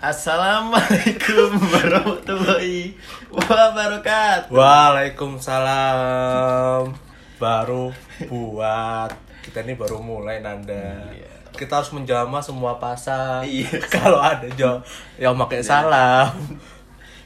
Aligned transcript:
Assalamualaikum 0.00 1.60
warahmatullahi 1.76 2.96
wabarakatuh. 3.28 4.48
Waalaikumsalam. 4.48 6.96
Baru 7.36 7.92
buat 8.32 9.12
kita 9.44 9.60
ini 9.60 9.76
baru 9.76 10.00
mulai 10.00 10.40
Nanda. 10.40 11.04
Iya. 11.12 11.52
Kita 11.52 11.84
harus 11.84 11.92
menjamah 11.92 12.40
semua 12.40 12.80
pasang. 12.80 13.44
Iya. 13.44 13.76
Kalau 14.00 14.24
ada 14.24 14.48
jo 14.56 14.80
yang 15.20 15.36
pakai 15.36 15.60
salam. 15.60 16.32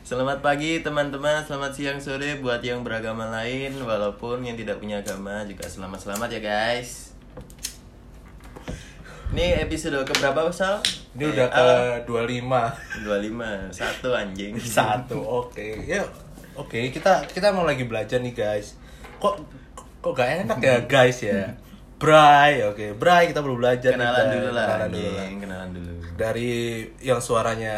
Selamat 0.03 0.43
pagi 0.43 0.83
teman-teman, 0.83 1.47
selamat 1.47 1.79
siang 1.79 2.03
sore 2.03 2.43
buat 2.43 2.59
yang 2.59 2.83
beragama 2.83 3.31
lain 3.31 3.79
walaupun 3.87 4.43
yang 4.43 4.59
tidak 4.59 4.83
punya 4.83 4.99
agama 4.99 5.47
juga 5.47 5.71
selamat-selamat 5.71 6.27
ya 6.27 6.43
guys. 6.43 7.14
Ini 9.35 9.67
episode 9.67 9.99
keberapa 10.07 10.47
Sal? 10.55 10.79
Ini 11.19 11.27
udah 11.27 11.47
ke 11.51 11.67
25 12.07 13.03
25, 13.03 13.75
satu 13.75 14.15
anjing 14.15 14.55
satu. 14.79 15.19
Oke. 15.19 15.83
Ya 15.83 16.07
oke, 16.55 16.79
kita 16.91 17.27
kita 17.27 17.51
mau 17.51 17.67
lagi 17.67 17.83
belajar 17.83 18.23
nih, 18.23 18.31
guys. 18.31 18.79
Kok 19.19 19.35
kok 19.75 20.13
gak 20.15 20.47
enak 20.47 20.59
ya, 20.63 20.77
guys 20.95 21.19
ya? 21.19 21.51
Bray, 21.99 22.63
oke. 22.63 22.95
Bray 22.95 23.27
kita 23.27 23.43
perlu 23.43 23.59
belajar 23.59 23.91
nih, 23.91 23.99
Kenalan 23.99 24.23
guys. 24.23 24.35
dulu 24.35 24.49
lah 24.51 24.67
Kenalan 24.69 24.91
dulu 24.91 25.11
lah. 25.11 25.27
kenalan 25.35 25.71
dulu 25.73 25.93
Dari 26.15 26.51
yang 27.01 27.19
suaranya 27.19 27.75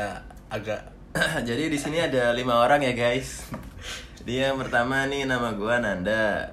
agak 0.52 0.80
Jadi 1.48 1.72
di 1.72 1.78
sini 1.80 2.00
ada 2.00 2.32
lima 2.32 2.58
orang 2.58 2.82
ya 2.82 2.92
guys 2.92 3.48
Dia 4.28 4.50
yang 4.50 4.58
pertama 4.58 5.08
nih 5.08 5.24
nama 5.24 5.56
gua 5.56 5.80
Nanda 5.80 6.52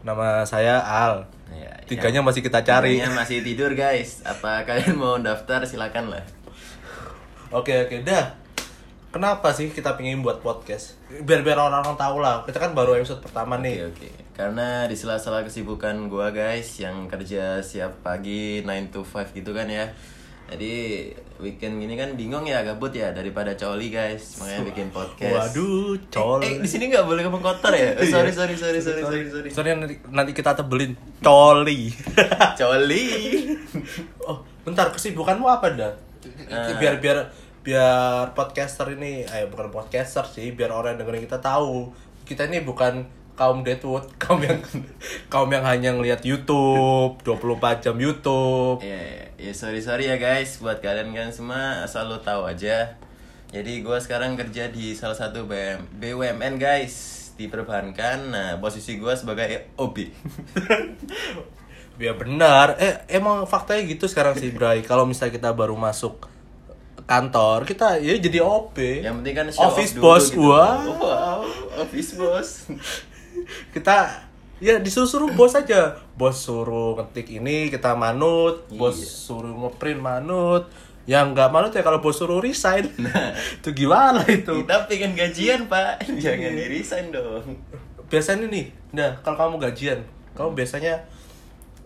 Nama 0.00 0.44
saya 0.44 0.78
Al. 0.80 1.26
Ya, 1.50 1.74
Tiganya 1.84 2.20
masih 2.20 2.40
kita 2.40 2.62
cari. 2.62 2.94
tiganya 2.94 3.10
masih 3.12 3.42
tidur 3.42 3.74
guys 3.74 4.22
Apa 4.22 4.62
kalian 4.62 4.94
mau 4.94 5.18
daftar 5.18 5.62
silakan 5.62 6.10
lah 6.10 6.22
Oke 7.50 7.74
oke 7.82 8.06
dah. 8.06 8.30
Kenapa 9.10 9.50
sih 9.50 9.66
kita 9.66 9.98
pengen 9.98 10.22
buat 10.22 10.38
podcast? 10.38 10.94
Biar 11.26 11.42
biar 11.42 11.58
orang-orang 11.58 11.98
tahu 11.98 12.22
lah. 12.22 12.46
Kita 12.46 12.62
kan 12.62 12.70
baru 12.70 12.94
episode 12.94 13.18
pertama 13.18 13.58
Oke 13.58 13.66
nih. 13.66 13.76
oke 13.84 14.08
Karena 14.30 14.86
di 14.86 14.94
sela-sela 14.94 15.42
kesibukan 15.42 16.06
gua 16.06 16.30
guys 16.30 16.78
Yang 16.78 17.10
kerja 17.10 17.58
siap 17.58 18.00
pagi 18.00 18.62
9 18.62 18.94
to 18.94 19.02
5 19.02 19.34
gitu 19.34 19.50
kan 19.50 19.66
ya 19.66 19.90
Jadi 20.50 20.74
weekend 21.40 21.80
gini 21.80 21.94
kan 21.96 22.18
bingung 22.18 22.44
ya 22.44 22.60
gabut 22.66 22.92
ya 22.92 23.14
daripada 23.16 23.56
coli 23.56 23.88
guys 23.88 24.36
Makanya 24.42 24.62
bikin 24.66 24.86
podcast 24.92 25.56
Waduh, 25.56 25.96
col. 26.12 26.42
Eh, 26.44 26.60
di 26.60 26.68
sini 26.68 26.92
nggak 26.92 27.06
boleh 27.06 27.22
ngomong 27.24 27.40
kotor 27.40 27.72
ya? 27.72 27.96
Oh, 27.96 28.04
sorry, 28.04 28.34
sorry, 28.34 28.58
sorry, 28.58 28.82
sorry, 28.82 29.02
sorry, 29.06 29.26
sorry. 29.30 29.48
Sorry 29.48 29.68
nanti, 29.72 29.96
nanti 30.10 30.34
kita 30.36 30.52
tebelin 30.58 30.98
coli. 31.22 31.94
Coli. 32.60 33.04
oh, 34.28 34.44
bentar 34.66 34.92
kesibukanmu 34.92 35.46
apa 35.48 35.66
dah? 35.72 35.92
Eh. 36.26 36.76
Biar 36.76 37.00
biar 37.00 37.30
biar 37.60 38.32
podcaster 38.36 38.90
ini, 38.92 39.24
eh 39.24 39.46
bukan 39.48 39.72
podcaster 39.72 40.26
sih, 40.28 40.52
biar 40.52 40.72
orang 40.72 40.96
yang 40.96 41.06
dengerin 41.06 41.24
kita 41.28 41.38
tahu 41.40 41.92
kita 42.24 42.46
ini 42.46 42.62
bukan 42.62 43.08
kaum 43.40 43.64
Deadwood, 43.64 44.04
kaum 44.22 44.40
yang 44.44 44.60
kaum 45.32 45.48
yang 45.48 45.64
hanya 45.64 45.96
ngelihat 45.96 46.20
YouTube, 46.22 47.16
24 47.24 47.80
jam 47.88 47.96
YouTube. 47.96 48.84
Ya, 48.84 49.00
ya, 49.00 49.24
ya, 49.40 49.52
sorry 49.56 49.80
sorry 49.80 50.04
ya 50.12 50.20
guys 50.20 50.60
buat 50.60 50.84
kalian 50.84 51.16
kan 51.16 51.32
semua 51.32 51.80
asal 51.80 52.12
lo 52.12 52.20
tahu 52.20 52.44
aja. 52.44 53.00
Jadi 53.50 53.80
gua 53.80 53.98
sekarang 53.98 54.36
kerja 54.36 54.68
di 54.68 54.92
salah 54.92 55.16
satu 55.16 55.48
BM, 55.48 55.88
BUMN 55.98 56.60
guys 56.60 57.16
di 57.40 57.48
perbankan. 57.48 58.30
Nah 58.30 58.48
posisi 58.60 59.00
gua 59.00 59.16
sebagai 59.16 59.72
OB. 59.80 59.96
Ya 61.96 62.12
benar. 62.20 62.76
Eh 62.76 63.00
emang 63.10 63.48
faktanya 63.48 63.82
gitu 63.88 64.06
sekarang 64.06 64.36
sih 64.36 64.52
Bray. 64.52 64.84
Kalau 64.84 65.08
misalnya 65.08 65.34
kita 65.34 65.50
baru 65.56 65.74
masuk 65.74 66.28
kantor, 67.08 67.66
kita 67.66 67.98
ya 67.98 68.14
jadi 68.20 68.38
OP. 68.44 68.76
Yang 68.78 69.14
penting 69.24 69.34
kan 69.34 69.46
office 69.50 69.90
off 69.90 69.96
dulu 69.96 70.04
boss 70.04 70.24
gitu. 70.30 70.46
wah. 70.46 70.76
Wow, 70.86 71.40
office 71.82 72.10
boss. 72.14 72.48
Kita 73.74 74.29
ya 74.60 74.78
disuruh 74.78 75.32
bos 75.32 75.52
aja. 75.52 75.96
Bos 76.14 76.36
suruh 76.38 76.94
ngetik 76.94 77.32
ini 77.32 77.66
kita 77.66 77.92
manut, 77.92 78.68
bos 78.70 78.94
Iya. 78.94 79.08
suruh 79.08 79.52
ngeprint 79.56 79.98
manut. 79.98 80.68
Yang 81.04 81.32
nggak 81.32 81.50
manut 81.50 81.72
ya 81.72 81.80
kalau 81.80 81.98
bos 81.98 82.14
suruh 82.14 82.38
resign. 82.38 82.86
itu 83.58 83.68
gimana 83.74 84.20
itu? 84.22 84.52
Kita 84.62 84.84
pengen 84.84 85.12
gajian 85.12 85.64
pak, 85.66 85.98
jangan 86.22 86.52
di 86.52 86.64
resign 86.68 87.08
dong. 87.08 87.56
Biasanya 88.06 88.46
nih, 88.46 88.68
nah 88.90 89.10
kalau 89.20 89.38
kamu 89.38 89.56
gajian, 89.64 89.98
kamu 90.32 90.54
biasanya 90.54 90.98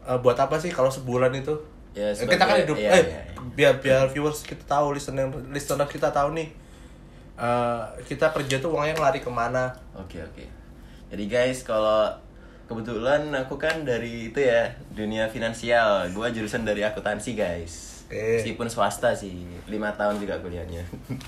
eh, 0.02 0.18
buat 0.18 0.34
apa 0.34 0.56
sih 0.56 0.68
kalau 0.68 0.88
sebulan 0.88 1.32
itu? 1.32 1.54
Ya, 1.94 2.10
Eh, 2.10 2.26
kita 2.26 2.42
kan 2.42 2.58
sebagai- 2.58 2.64
hidup 2.66 2.76
iya, 2.76 2.90
eh 2.90 3.04
iya. 3.06 3.20
biar 3.54 3.74
biar 3.78 4.04
viewers 4.08 4.42
kita 4.42 4.66
tahu 4.66 4.92
listener 4.92 5.24
listener 5.46 5.86
kita 5.86 6.10
tahu 6.10 6.34
nih 6.34 6.50
eh, 7.36 7.82
kita 8.02 8.30
kerja 8.30 8.58
tuh 8.58 8.72
uangnya 8.72 8.94
ngelari 8.94 9.18
ke 9.18 9.28
mana 9.28 9.70
Oke 9.94 10.18
oke. 10.18 10.42
Jadi 11.06 11.24
guys 11.24 11.62
kalau 11.62 12.10
kebetulan 12.64 13.28
aku 13.34 13.60
kan 13.60 13.84
dari 13.84 14.32
itu 14.32 14.40
ya 14.40 14.72
dunia 14.92 15.28
finansial. 15.28 16.08
Gua 16.12 16.32
jurusan 16.32 16.64
dari 16.64 16.80
akuntansi 16.84 17.36
guys. 17.36 18.04
Oke. 18.08 18.40
Meskipun 18.40 18.68
swasta 18.68 19.16
sih, 19.16 19.32
lima 19.68 19.92
tahun 19.96 20.20
juga 20.20 20.36
kuliahnya. 20.40 20.84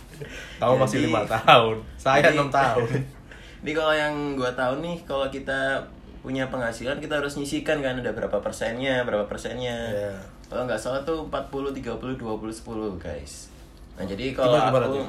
kamu 0.60 0.74
masih 0.76 1.08
lima 1.08 1.24
tahun 1.24 1.80
saya 1.96 2.32
enam 2.32 2.52
tahun 2.52 2.88
Jadi 3.64 3.72
kalau 3.72 3.94
yang 3.96 4.14
gua 4.36 4.52
tahu 4.52 4.78
nih, 4.84 4.96
kalau 5.08 5.26
kita 5.32 5.82
punya 6.22 6.46
penghasilan 6.50 6.98
kita 6.98 7.18
harus 7.22 7.38
nyisikan 7.38 7.78
kan 7.82 7.98
ada 7.98 8.12
berapa 8.12 8.38
persennya, 8.42 9.02
berapa 9.02 9.26
persennya. 9.26 9.76
Iya. 9.90 10.14
Kalau 10.46 10.62
nggak 10.66 10.78
salah 10.78 11.02
tuh 11.02 11.26
40 11.26 11.74
30 11.74 12.18
20 12.18 12.18
10 12.18 13.02
guys. 13.02 13.50
Nah, 13.98 14.04
jadi 14.04 14.36
kalau 14.36 14.54
Gimana- 14.54 14.70
gimana 14.70 14.86
aku 14.86 14.98
tuh? 15.00 15.06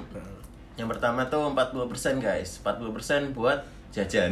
yang 0.78 0.88
pertama 0.90 1.22
tuh 1.28 1.42
40% 1.54 2.22
guys. 2.22 2.62
40% 2.62 3.34
buat 3.34 3.60
jajan. 3.92 4.32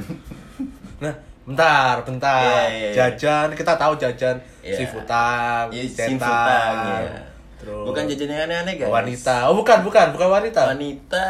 nah 1.03 1.13
bentar 1.45 2.01
bentar 2.01 2.41
Iya, 2.41 2.61
iya, 2.67 2.87
iya. 2.89 2.91
jajan 2.91 3.47
kita 3.53 3.73
tahu 3.75 3.93
jajan 3.95 4.35
Iya. 4.59 4.75
si 4.75 4.83
futang 4.83 5.69
Iya, 5.69 5.83
simfutang, 5.85 6.73
iya. 7.05 7.21
terus 7.55 7.85
Bukan 7.85 8.03
jajan 8.05 8.27
yang 8.27 8.41
aneh-aneh 8.45 8.73
guys. 8.75 8.89
wanita 8.89 9.35
oh 9.45 9.55
bukan 9.55 9.77
bukan 9.81 10.05
bukan 10.11 10.29
wanita 10.31 10.61
Wanita 10.67 11.25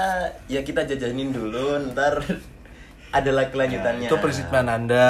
ya 0.47 0.61
kita 0.61 0.83
jajanin 0.85 1.29
dulu, 1.29 1.91
ntar 1.91 2.23
ada 3.17 3.31
lagi 3.31 3.51
kelanjutannya. 3.51 4.07
itu 4.07 4.15
prinsipnya 4.17 4.63
anda 4.65 5.07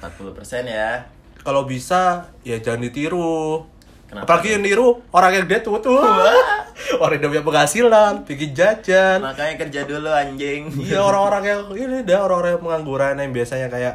40% 0.00 0.32
ya. 0.66 1.04
kalau 1.40 1.64
bisa 1.64 2.24
ya 2.40 2.56
jangan 2.56 2.80
ditiru 2.82 3.64
Kenapa? 4.04 4.24
apalagi 4.26 4.48
yang 4.52 4.62
niru 4.62 4.88
orang 5.08 5.32
yang 5.34 5.46
dead 5.46 5.62
tuh 5.62 5.76
orang 7.00 7.16
yang 7.16 7.30
punya 7.30 7.44
penghasilan 7.46 8.12
bikin 8.24 8.50
jajan 8.50 9.20
Makanya 9.20 9.54
kerja 9.56 9.80
dulu 9.84 10.10
anjing. 10.10 10.66
Iya 10.80 10.98
orang-orang 10.98 11.44
yang 11.46 11.60
ini 11.72 11.96
dah 12.02 12.18
orang-orang 12.20 12.58
yang 12.58 12.62
pengangguran 12.62 13.14
yang 13.16 13.30
biasanya 13.30 13.68
kayak 13.70 13.94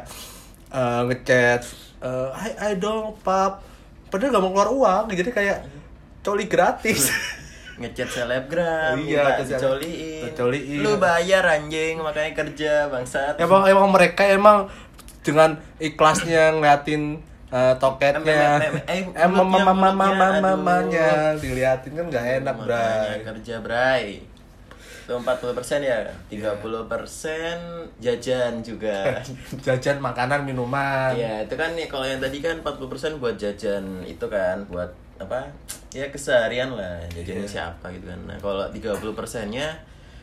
eh, 0.68 1.00
ngechat 1.04 1.62
eh 1.98 2.28
I, 2.32 2.50
I 2.62 2.72
don't 2.74 3.14
pap 3.20 3.62
padahal 4.06 4.30
gak 4.30 4.42
mau 4.42 4.52
keluar 4.52 4.70
uang 4.70 5.04
jadi 5.10 5.30
kayak 5.30 5.58
coli 6.20 6.46
gratis 6.46 7.10
ngechat 7.76 8.08
selebgram, 8.08 8.96
Iya, 8.96 9.20
ngechat 9.20 9.60
seleb- 9.60 9.84
dicoliin. 9.84 10.22
dicoliin. 10.24 10.78
Lu 10.80 10.96
bayar 10.96 11.44
anjing, 11.44 12.00
makanya 12.00 12.32
kerja 12.34 12.72
bangsat. 12.88 13.36
emang 13.36 13.68
emang 13.68 13.92
mereka 13.92 14.24
emang 14.24 14.72
dengan 15.20 15.60
ikhlasnya 15.76 16.56
ngeliatin 16.56 17.20
eh, 17.46 17.74
toketnya 17.76 18.64
Em- 18.64 18.80
em- 18.80 19.12
em- 19.12 19.14
emang 19.14 19.44
mama 19.44 19.72
mama 19.76 20.08
mama 20.08 20.26
mamanya 20.40 21.36
diliatin 21.36 21.92
kan 21.94 22.06
gak 22.08 22.26
enak 22.40 22.56
bray 22.58 23.20
kerja, 23.22 23.54
Bray. 23.60 24.24
Itu 25.06 25.14
40% 25.14 25.46
ya, 25.80 26.02
30% 26.26 26.82
jajan 27.96 28.58
juga. 28.60 29.22
jajan 29.66 29.98
makanan 29.98 30.42
minuman 30.42 31.14
Iya, 31.14 31.46
itu 31.46 31.54
kan 31.54 31.72
nih 31.72 31.86
kalau 31.86 32.02
yang 32.02 32.18
tadi 32.18 32.42
kan 32.42 32.58
40% 32.58 33.16
buat 33.16 33.34
jajan 33.34 34.02
itu 34.02 34.26
kan 34.26 34.66
buat 34.66 34.90
apa? 35.16 35.46
Ya 35.90 36.10
keseharian 36.10 36.74
lah, 36.74 36.98
jajannya 37.08 37.46
Iya. 37.46 37.54
siapa 37.70 37.86
gitu 37.88 38.04
kan. 38.04 38.20
Nah, 38.26 38.36
kalau 38.36 38.66
30%-nya 38.68 39.78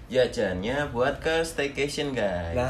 jajannya 0.05 0.91
buat 0.91 1.15
ke 1.17 1.41
staycation, 1.41 2.11
guys. 2.11 2.53
Nah. 2.53 2.69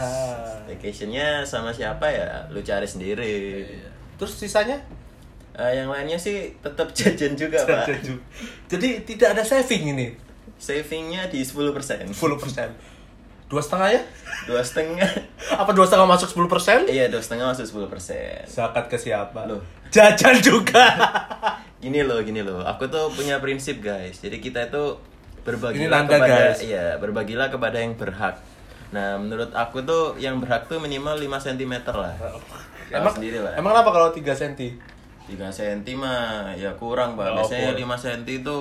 Staycationnya 0.64 1.42
sama 1.42 1.74
siapa 1.74 2.06
ya? 2.08 2.46
Lu 2.48 2.62
cari 2.62 2.86
sendiri. 2.86 3.66
terus 4.14 4.38
sisanya 4.38 4.78
Eh, 5.54 5.74
yang 5.76 5.86
lainnya 5.86 6.18
sih 6.18 6.50
tetap 6.60 6.90
jajan 6.98 7.34
juga, 7.34 7.62
Pak. 7.64 7.86
Jajan 7.86 8.02
juga. 8.08 8.24
jadi 8.68 8.90
tidak 9.02 9.30
ada 9.34 9.44
saving 9.44 9.92
ini 9.92 10.08
Savingnya 10.64 11.28
di 11.28 11.44
10%. 11.44 12.08
10% 12.08 12.16
dua 13.44 13.60
setengah 13.60 13.90
ya 13.92 14.02
Dua 14.44 14.64
setengah. 14.64 15.06
apa 15.54 15.70
dua 15.70 15.86
setengah 15.86 16.08
masuk 16.08 16.26
10 16.26 16.48
persen 16.48 16.80
iya, 16.88 17.06
dua 17.06 17.20
setengah 17.20 17.52
masuk 17.52 17.68
10%. 17.86 18.48
zakat 18.48 18.88
ke 18.88 18.98
siapa 18.98 19.46
Loh. 19.46 19.60
jajan 19.90 20.40
juga 20.40 20.88
Gini 21.84 22.00
loh, 22.00 22.24
gini 22.24 22.40
loh. 22.40 22.64
Aku 22.64 22.88
tuh 22.88 23.12
punya 23.12 23.38
prinsip, 23.38 23.84
guys. 23.84 24.16
Jadi 24.18 24.40
kita 24.40 24.72
itu 24.72 24.96
berbagilah 25.44 26.00
Nanda, 26.00 26.16
kepada 26.16 26.32
guys. 26.48 26.64
iya, 26.64 26.96
berbagilah 26.96 27.52
kepada 27.52 27.76
yang 27.76 27.94
berhak. 27.94 28.40
Nah, 28.90 29.20
menurut 29.20 29.52
aku 29.52 29.84
tuh 29.84 30.16
yang 30.16 30.40
berhak 30.40 30.64
tuh 30.66 30.80
minimal 30.80 31.12
5 31.14 31.28
cm 31.44 31.74
lah. 31.92 32.16
Emang 32.88 33.12
sendiri 33.12 33.36
lah. 33.38 33.52
emang 33.54 33.76
kenapa 33.76 33.92
kalau 33.92 34.10
3 34.10 34.24
cm 34.32 34.80
3 35.24 35.40
cm 35.50 35.80
mah 35.96 36.52
ya 36.54 36.70
kurang 36.76 37.16
pak 37.16 37.32
Oh, 37.32 37.36
biasanya. 37.40 37.72
5 37.74 37.96
cm 37.96 38.22
itu 38.36 38.58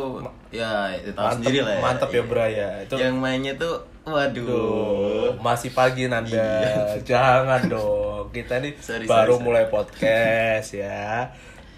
ya 0.48 0.88
tahu 1.08 1.18
Mantep, 1.18 1.36
sendiri 1.42 1.58
lah 1.60 1.74
ya 1.74 1.82
mantep 1.82 2.10
ya 2.10 2.22
bro 2.22 2.46
ya. 2.46 2.70
Itu 2.82 2.94
yang 2.96 3.16
mainnya 3.18 3.52
tuh 3.56 3.74
waduh 4.02 4.46
Duh, 4.46 5.30
masih 5.38 5.70
pagi 5.70 6.06
Nanda. 6.06 6.62
Jangan 7.10 7.66
dong. 7.66 8.30
Kita 8.30 8.58
nih 8.58 8.72
Sorry, 8.76 9.04
baru 9.04 9.10
sorry, 9.10 9.32
sorry. 9.34 9.44
mulai 9.44 9.64
podcast 9.66 10.68
ya. 10.72 11.28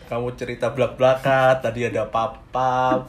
Kamu 0.04 0.36
cerita 0.36 0.69
belak-belakan, 0.69 1.58
tadi 1.58 1.84
ada 1.84 2.04
papap. 2.04 3.08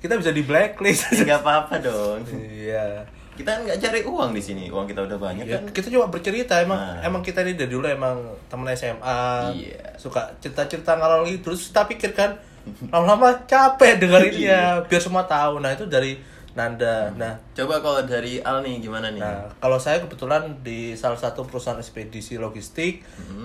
Kita 0.00 0.16
bisa 0.16 0.32
di 0.32 0.40
blacklist. 0.40 1.12
nggak 1.14 1.40
apa-apa 1.40 1.80
dong 1.80 2.20
iya. 2.32 3.04
Kita 3.34 3.48
kan 3.48 3.60
nggak 3.62 3.78
cari 3.78 4.00
uang 4.00 4.30
di 4.30 4.40
sini 4.40 4.64
uang 4.66 4.84
kita 4.84 5.00
udah 5.02 5.16
banyak 5.16 5.44
Ya, 5.44 5.56
kan 5.56 5.66
kita 5.68 5.88
cuma 5.88 6.06
bercerita 6.06 6.54
emang 6.56 6.76
Nah. 6.76 7.02
emang 7.02 7.20
kita 7.20 7.40
ini 7.40 7.52
dari 7.52 7.68
dulu 7.68 7.84
emang 7.84 8.16
temen 8.46 8.66
SMA 8.70 9.20
Iya. 9.52 9.94
suka 9.96 10.22
cerita-cerita 10.38 10.94
ngalor 10.94 11.22
gitu 11.24 11.50
terus 11.50 11.68
kita 11.68 11.82
pikir 11.86 12.10
kan 12.12 12.38
lama-lama 12.86 13.44
capek 13.44 13.98
dengerinnya 13.98 14.80
Iya. 14.80 14.84
biar 14.84 14.98
semua 14.98 15.24
tahu 15.24 15.58
nah 15.58 15.70
itu 15.70 15.84
dari 15.84 16.16
Nanda 16.52 17.10
nah 17.12 17.34
coba 17.50 17.78
kalau 17.78 18.00
dari 18.00 18.38
Al 18.38 18.60
nih 18.60 18.78
gimana 18.80 19.10
nih 19.10 19.18
Nah, 19.18 19.50
kalau 19.58 19.74
saya 19.76 19.98
kebetulan 19.98 20.62
di 20.62 20.94
salah 20.94 21.18
satu 21.18 21.42
perusahaan 21.42 21.74
ekspedisi 21.76 22.36
logistik 22.36 23.02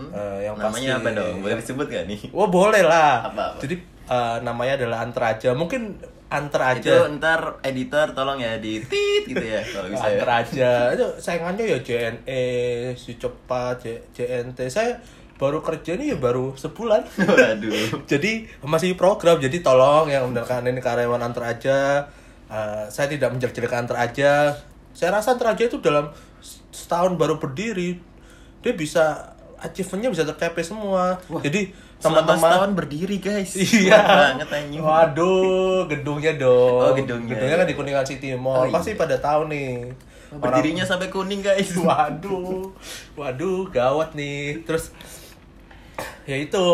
eh, 0.08 0.40
yang 0.44 0.54
Hmm. 0.54 0.64
namanya 0.64 0.96
pasti 0.96 1.04
apa 1.04 1.10
dong 1.16 1.36
boleh 1.40 1.58
disebut 1.58 1.86
gak 1.88 2.06
nih 2.06 2.20
Wah 2.30 2.46
boleh 2.48 2.84
lah. 2.84 3.26
Apa, 3.26 3.44
apa? 3.50 3.60
Jadi 3.60 3.76
eh, 4.10 4.38
namanya 4.42 4.74
adalah 4.76 5.00
Antar 5.02 5.38
aja. 5.38 5.54
Mungkin 5.54 5.96
Antar 6.30 6.78
itu 6.78 6.90
aja. 6.90 7.10
ntar 7.10 7.58
editor 7.64 8.14
tolong 8.14 8.38
ya 8.38 8.58
di 8.58 8.78
tit 8.82 9.26
gitu 9.26 9.42
ya 9.42 9.62
kalau 9.64 9.90
bisa 9.94 10.06
ya. 10.06 10.14
Antar 10.16 10.30
aja. 10.40 10.72
Itu 10.92 11.08
saingannya 11.18 11.66
ya 11.66 11.80
JNE, 11.80 12.46
si 12.94 13.16
cepat, 13.16 13.82
J- 13.82 14.04
JNT. 14.14 14.60
Saya 14.68 15.02
baru 15.36 15.64
kerja 15.64 15.96
nih 15.96 16.14
ya 16.14 16.18
baru 16.18 16.54
sebulan. 16.54 17.02
waduh 17.26 17.98
jadi 18.12 18.46
masih 18.62 18.94
program. 18.94 19.38
Jadi 19.38 19.62
tolong 19.62 20.06
yang 20.06 20.28
mendengarkan 20.28 20.66
ini 20.66 20.78
karyawan 20.80 21.24
Antar 21.24 21.44
aja. 21.50 21.78
eh, 22.46 22.86
saya 22.88 23.08
tidak 23.08 23.30
menjelek-jelekan 23.30 23.86
Antar 23.86 23.98
aja. 24.04 24.54
Saya 24.92 25.10
rasa 25.12 25.34
Antar 25.34 25.54
aja 25.54 25.66
itu 25.66 25.78
dalam 25.80 26.10
setahun 26.70 27.14
baru 27.14 27.38
berdiri 27.38 27.98
dia 28.60 28.74
bisa 28.74 29.34
achievementnya 29.58 30.12
bisa 30.12 30.24
tercapai 30.26 30.62
semua. 30.62 31.18
Jadi 31.42 31.72
selama 31.72 31.89
teman-teman 32.00 32.40
setahun 32.50 32.72
berdiri 32.74 33.18
guys 33.20 33.52
Iya. 33.56 34.00
Banget 34.00 34.50
anjing 34.50 34.80
Waduh, 34.80 35.84
gedungnya 35.86 36.34
dong. 36.36 36.80
Oh, 36.82 36.94
gedungnya. 36.96 37.36
kan 37.36 37.68
di 37.68 37.76
Kuningan 37.76 38.04
City 38.04 38.32
Mall. 38.34 38.68
Oh, 38.68 38.72
Pasti 38.72 38.96
iya. 38.96 39.00
pada 39.00 39.16
tahu 39.18 39.48
nih. 39.48 39.92
Oh, 40.30 40.38
berdirinya 40.38 40.86
sampai 40.86 41.10
kuning 41.10 41.42
guys 41.42 41.74
Orang- 41.74 42.22
Waduh. 42.22 42.72
Waduh, 43.18 43.60
gawat 43.68 44.14
nih. 44.14 44.64
Terus 44.64 44.96
ya 46.24 46.36
itu 46.36 46.66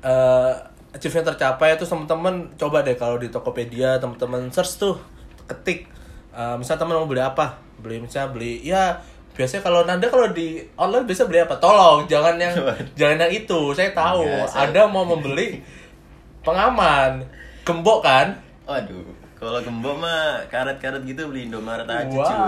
eh 0.00 0.52
achievement 0.90 1.28
tercapai 1.28 1.74
itu 1.74 1.84
teman-teman 1.84 2.34
coba 2.54 2.80
deh 2.80 2.94
kalau 2.94 3.16
di 3.16 3.28
Tokopedia 3.28 3.98
teman-teman 3.98 4.48
search 4.48 4.78
tuh 4.78 4.96
ketik 5.44 5.86
Eh, 6.30 6.54
misal 6.54 6.78
teman 6.78 6.94
mau 6.94 7.02
beli 7.04 7.18
apa 7.18 7.58
beli 7.76 7.98
misalnya 7.98 8.30
beli 8.30 8.62
ya 8.62 9.02
biasanya 9.38 9.62
kalau 9.62 9.86
Nanda 9.86 10.10
kalau 10.10 10.26
di 10.28 10.58
online 10.74 11.06
bisa 11.06 11.22
beli 11.24 11.38
apa? 11.38 11.54
Tolong 11.56 12.04
jangan 12.04 12.34
yang 12.34 12.50
jangan 12.98 13.22
yang 13.22 13.32
itu. 13.32 13.60
Saya 13.70 13.94
tahu. 13.94 14.26
Enggak, 14.26 14.50
saya- 14.50 14.66
ada 14.68 14.82
mau 14.84 15.06
membeli 15.06 15.62
pengaman. 16.46 17.22
Gembok 17.62 18.02
kan? 18.02 18.34
Waduh 18.66 19.06
kalau 19.38 19.62
gembok 19.62 20.02
mah 20.02 20.42
karet-karet 20.50 20.98
gitu 21.06 21.30
beli 21.30 21.46
Indomaret 21.46 21.86
aja 21.86 22.10
Wow. 22.10 22.26
cuy 22.26 22.42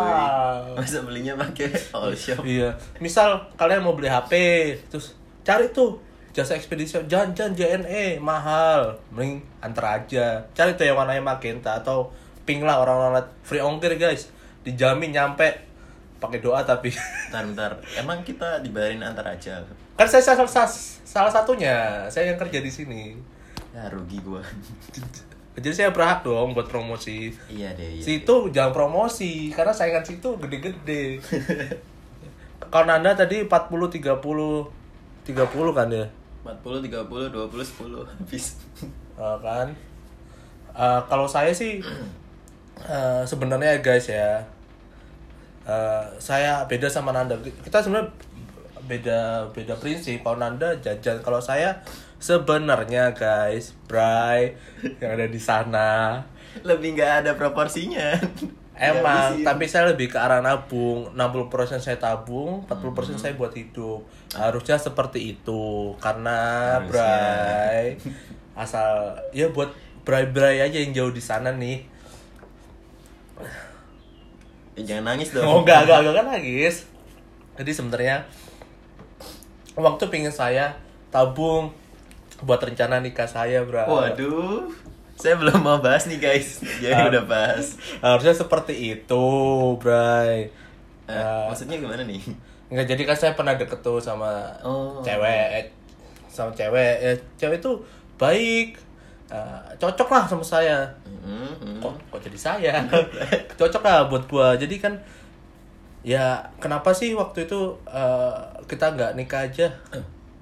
masa 0.74 0.98
belinya 1.00 1.38
pakai 1.38 1.70
all 1.94 2.10
shop? 2.12 2.42
Iya. 2.42 2.74
Misal 2.98 3.38
kalian 3.54 3.86
mau 3.86 3.94
beli 3.94 4.10
HP, 4.10 4.32
terus 4.90 5.14
cari 5.46 5.70
tuh 5.70 6.02
jasa 6.34 6.58
ekspedisi 6.58 6.98
jangan-jangan 7.06 7.54
JNE 7.54 8.18
mahal, 8.18 8.98
mending 9.14 9.38
antar 9.62 10.02
aja. 10.02 10.42
Cari 10.50 10.74
tuh 10.74 10.82
yang 10.82 10.98
warnanya 10.98 11.22
magenta 11.22 11.78
atau 11.78 12.10
pink 12.42 12.66
lah 12.66 12.82
orang-orang 12.82 13.22
free 13.40 13.62
ongkir 13.62 13.94
guys. 13.94 14.26
Dijamin 14.60 15.14
nyampe 15.14 15.46
pakai 16.20 16.38
doa 16.38 16.60
tapi 16.60 16.92
Bentar, 17.26 17.42
bentar. 17.42 17.72
Emang 17.96 18.20
kita 18.20 18.60
dibayarin 18.60 19.00
antar 19.00 19.24
aja? 19.26 19.64
kan 19.92 20.04
saya 20.04 20.20
salah, 20.22 20.44
salah, 20.44 20.70
salah 21.02 21.28
satunya 21.30 22.04
saya 22.06 22.28
yang 22.28 22.38
kerja 22.38 22.58
di 22.58 22.68
sini 22.68 23.12
Ya 23.70 23.84
rugi 23.88 24.16
gua. 24.20 24.40
jadi 25.52 25.74
saya 25.74 25.90
berhak 25.90 26.20
dong 26.20 26.52
buat 26.52 26.64
promosi 26.64 27.28
iya 27.46 27.70
deh, 27.72 27.84
iya. 27.90 28.00
situ 28.00 28.48
jangan 28.48 28.72
promosi 28.72 29.48
karena 29.50 29.70
saingan 29.70 30.00
situ 30.00 30.32
gede-gede 30.38 31.20
kalau 32.66 32.86
Nanda 32.86 33.12
tadi 33.12 33.44
40 33.44 33.50
30 33.92 34.08
30 35.26 35.76
kan 35.76 35.88
ya 35.88 36.06
40, 36.40 36.88
30, 36.88 37.04
20, 37.28 37.52
10 37.52 38.08
habis. 38.08 38.44
Eh, 39.14 39.36
kan 39.38 39.68
Eh, 40.70 41.00
kalau 41.06 41.26
saya 41.26 41.52
sih 41.52 41.82
eh, 42.80 43.22
sebenarnya 43.22 43.76
guys 43.80 44.08
ya 44.08 44.40
eh, 45.70 46.04
saya 46.18 46.66
beda 46.66 46.90
sama 46.90 47.14
Nanda 47.14 47.38
kita 47.38 47.78
sebenarnya 47.78 48.10
beda 48.90 49.46
beda 49.54 49.78
prinsip 49.78 50.18
kalau 50.26 50.42
Nanda 50.42 50.74
jajan 50.82 51.22
kalau 51.22 51.38
saya 51.38 51.78
sebenarnya 52.18 53.14
guys 53.14 53.78
Bray 53.86 54.58
yang 54.98 55.14
ada 55.14 55.30
di 55.30 55.40
sana 55.40 56.20
Lebih 56.66 56.98
nggak 56.98 57.12
ada 57.22 57.32
proporsinya. 57.38 58.18
Emang, 58.80 59.36
Dihabisin. 59.36 59.46
tapi 59.46 59.64
saya 59.68 59.92
lebih 59.92 60.08
ke 60.08 60.16
arah 60.16 60.40
nabung. 60.40 61.12
60% 61.12 61.78
saya 61.84 62.00
tabung, 62.00 62.64
40% 62.64 63.20
saya 63.20 63.36
buat 63.36 63.52
hidup. 63.52 64.02
Harusnya 64.32 64.80
seperti 64.80 65.36
itu. 65.36 65.94
Karena 66.00 66.38
Harusnya. 66.80 66.90
Bray 66.90 68.00
asal 68.58 69.16
ya 69.32 69.48
buat 69.52 69.72
Bray-Bray 70.04 70.64
aja 70.64 70.80
yang 70.80 70.96
jauh 70.96 71.12
di 71.12 71.20
sana 71.20 71.52
nih. 71.52 71.84
Eh, 74.72 74.82
jangan 74.82 75.04
nangis 75.10 75.30
dong. 75.30 75.42
Oh, 75.42 75.60
enggak, 75.60 75.84
enggak, 75.84 75.98
enggak 76.00 76.14
kan 76.16 76.26
nangis. 76.30 76.76
Jadi 77.54 77.70
sebenarnya 77.70 78.16
waktu 79.74 80.04
pingin 80.06 80.30
saya 80.30 80.72
tabung 81.08 81.72
buat 82.40 82.58
rencana 82.58 82.98
nikah 82.98 83.26
saya, 83.26 83.62
Bray. 83.62 83.84
Waduh. 83.84 84.70
Saya 85.14 85.36
belum 85.36 85.60
mau 85.60 85.76
bahas 85.78 86.06
nih 86.06 86.16
guys. 86.16 86.64
Jadi 86.80 86.96
Ah. 86.96 87.08
udah 87.08 87.24
bahas. 87.24 87.76
Harusnya 88.00 88.32
seperti 88.32 88.72
itu, 88.94 89.26
Bray. 89.76 90.48
Eh, 91.04 91.12
Eh, 91.12 91.44
maksudnya 91.44 91.76
gimana 91.76 92.00
nih? 92.02 92.22
Enggak 92.70 92.86
jadi 92.88 93.02
kan 93.04 93.16
saya 93.18 93.32
pernah 93.34 93.52
deket 93.54 93.80
tuh 93.80 93.98
sama 93.98 94.46
Oh. 94.62 95.02
cewek 95.02 95.46
eh, 95.52 95.66
sama 96.30 96.54
cewek 96.54 96.94
ya 96.96 97.12
cewek 97.36 97.58
itu 97.58 97.72
baik 98.14 98.78
Eh, 99.26 99.62
cocok 99.76 100.06
lah 100.08 100.24
sama 100.24 100.42
saya 100.42 100.86
Hmm, 101.22 101.50
hmm. 101.52 101.78
kok 101.78 101.94
kok 102.20 102.28
jadi 102.28 102.38
saya 102.38 102.72
cocok 103.58 103.80
lah 103.80 104.04
buat 104.06 104.24
gua 104.26 104.52
jadi 104.54 104.76
kan 104.76 104.92
ya 106.00 106.24
kenapa 106.56 106.92
sih 106.92 107.12
waktu 107.12 107.44
itu 107.44 107.60
eh, 107.86 108.34
kita 108.66 108.92
nggak 108.92 109.12
nikah 109.14 109.40
aja 109.42 109.68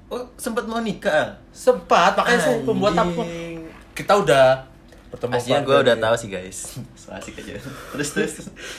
Oh, 0.09 0.25
sempat 0.35 0.65
mau 0.65 0.81
nikah. 0.81 1.37
sempat 1.53 2.17
makanya 2.17 2.41
saya 2.41 2.65
pembuat 2.65 2.97
apa 2.97 3.13
Anjing. 3.21 3.61
kita 3.93 4.17
udah 4.17 4.57
bertemu 5.09 5.33
Aslinya 5.37 5.61
gue 5.61 5.77
udah 5.79 5.97
tahu 5.99 6.15
sih 6.17 6.29
guys. 6.29 6.59
So 6.97 7.13
asik 7.13 7.37
aja. 7.37 7.61
Terus 7.93 8.09
terus. 8.13 8.35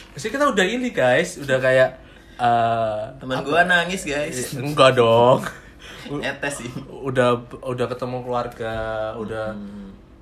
Maksudnya 0.10 0.34
kita 0.34 0.46
udah 0.50 0.65
ini 0.65 0.89
guys 0.89 1.38
udah 1.38 1.58
kayak 1.58 2.01
eh, 2.34 3.01
Teman 3.22 3.46
gue 3.46 3.62
nangis 3.63 4.01
guys. 4.03 4.58
enggak 4.58 4.98
dong 4.98 5.46
Etes 6.25 6.65
sih. 6.65 6.72
udah 6.89 7.38
udah 7.62 7.86
ketemu 7.86 8.25
keluarga 8.25 8.74
udah 9.13 9.53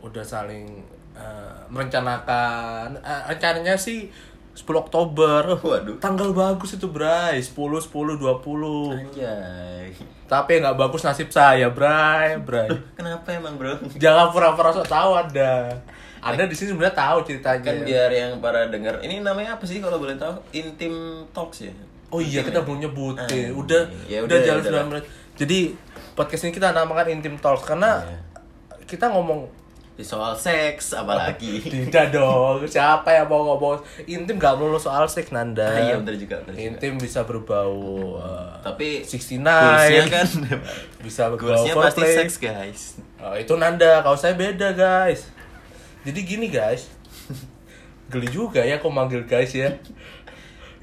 udah 0.03 0.23
saling 0.27 0.83
eh, 1.17 1.57
merencanakan 1.67 2.95
Eh, 2.95 3.21
rencananya 3.27 3.73
sih 3.75 4.07
10 4.53 4.65
Oktober 4.79 5.43
Waduh. 5.55 5.97
tanggal 5.97 6.31
bagus 6.31 6.73
itu 6.73 6.87
Bray 6.87 7.37
10 7.37 7.53
10 7.77 8.17
20 8.17 8.89
Anjay. 8.91 9.93
tapi 10.25 10.57
nggak 10.57 10.73
bagus 10.75 11.01
nasib 11.01 11.29
saya 11.29 11.69
Bray 11.69 12.37
Bray 12.47 12.65
Kenapa 12.93 13.29
emang 13.31 13.53
bro? 13.55 13.77
jangan 13.95 14.29
pura-pura 14.29 14.71
sok 14.71 14.87
tahu 14.87 15.13
ada 15.13 15.69
ada 16.17 16.43
di 16.43 16.51
sini 16.51 16.73
sebenarnya 16.73 16.97
tahu 16.97 17.17
ceritanya 17.23 17.61
Kan 17.63 17.77
biar 17.83 18.09
yang 18.09 18.31
para 18.37 18.65
dengar 18.65 18.97
ini 18.99 19.21
namanya 19.21 19.55
apa 19.55 19.63
sih 19.63 19.77
kalau 19.77 19.97
boleh 19.97 20.15
tahu? 20.15 20.33
Intim 20.51 20.93
Talks 21.29 21.61
ya. 21.61 21.73
oh 22.09 22.17
iya 22.17 22.41
Intim 22.41 22.49
kita 22.49 22.59
ya? 22.59 22.65
belum 22.65 22.79
nyebut 22.81 23.15
Ah, 23.15 23.29
eh. 23.29 23.53
udah 23.53 23.81
ya 24.05 24.19
udah 24.19 24.27
udah, 24.27 24.39
jalan 24.41 24.59
ya 24.59 24.69
udah 24.71 24.83
9 24.83 24.89
menit 24.89 25.05
jadi 25.37 25.59
podcast 26.13 26.43
ini 26.43 26.51
kita 26.51 26.73
namakan 26.73 27.13
Intim 27.13 27.37
Talks 27.37 27.61
karena 27.63 28.01
Iya. 28.01 28.17
kita 28.89 29.05
ngomong 29.07 29.45
Di 29.97 30.05
soal 30.05 30.37
seks 30.37 30.93
apalagi. 30.93 31.57
Tidak 31.73 32.13
dong, 32.13 32.61
siapa 32.69 33.09
yang 33.17 33.25
mau 33.25 33.41
ngomong 33.49 33.81
intim 34.05 34.37
gak 34.37 34.53
melulu 34.53 34.77
soal 34.77 35.09
seks 35.09 35.33
Nanda. 35.33 35.65
Ah, 35.65 35.81
iya 35.81 35.95
bener 35.97 36.21
juga, 36.21 36.37
bener 36.45 36.53
juga. 36.53 36.69
Intim 36.69 36.93
bisa 37.01 37.25
berbau 37.25 38.13
uh, 38.21 38.61
Tapi 38.61 39.01
69 39.01 39.41
goalsnya 39.41 40.05
kan 40.05 40.27
bisa 41.05 41.33
berbau 41.33 41.49
goalsnya 41.57 41.73
pasti 41.73 42.05
seks 42.05 42.35
guys. 42.37 42.81
Oh, 43.17 43.33
itu 43.33 43.57
Nanda, 43.57 44.05
kalau 44.05 44.13
saya 44.13 44.37
beda 44.37 44.77
guys. 44.77 45.33
Jadi 46.05 46.19
gini 46.21 46.47
guys, 46.53 46.93
geli 48.13 48.29
juga 48.29 48.61
ya 48.61 48.77
kok 48.77 48.93
manggil 48.93 49.25
guys 49.25 49.49
ya. 49.49 49.81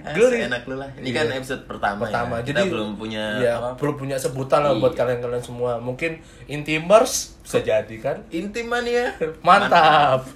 Geli. 0.07 0.37
Enak 0.43 0.63
lu 0.65 0.75
lah. 0.75 0.91
Ini 0.95 1.07
Iya. 1.07 1.17
kan 1.17 1.27
episode 1.33 1.63
pertama, 1.65 2.01
pertama 2.03 2.35
ya. 2.39 2.45
jadi 2.45 2.61
Kita 2.61 2.71
belum 2.71 2.91
punya 2.95 3.25
ya, 3.39 3.55
belum 3.73 3.97
punya 3.97 4.17
sebutan 4.17 4.61
lah 4.61 4.75
buat 4.75 4.93
Iya. 4.93 5.01
kalian-kalian 5.01 5.41
semua 5.41 5.73
mungkin 5.79 6.21
intimers 6.45 7.41
bisa 7.41 7.59
jadi 7.59 7.97
kan 7.99 8.21
Intiman 8.29 8.85
ya. 8.85 9.17
mantap 9.41 10.29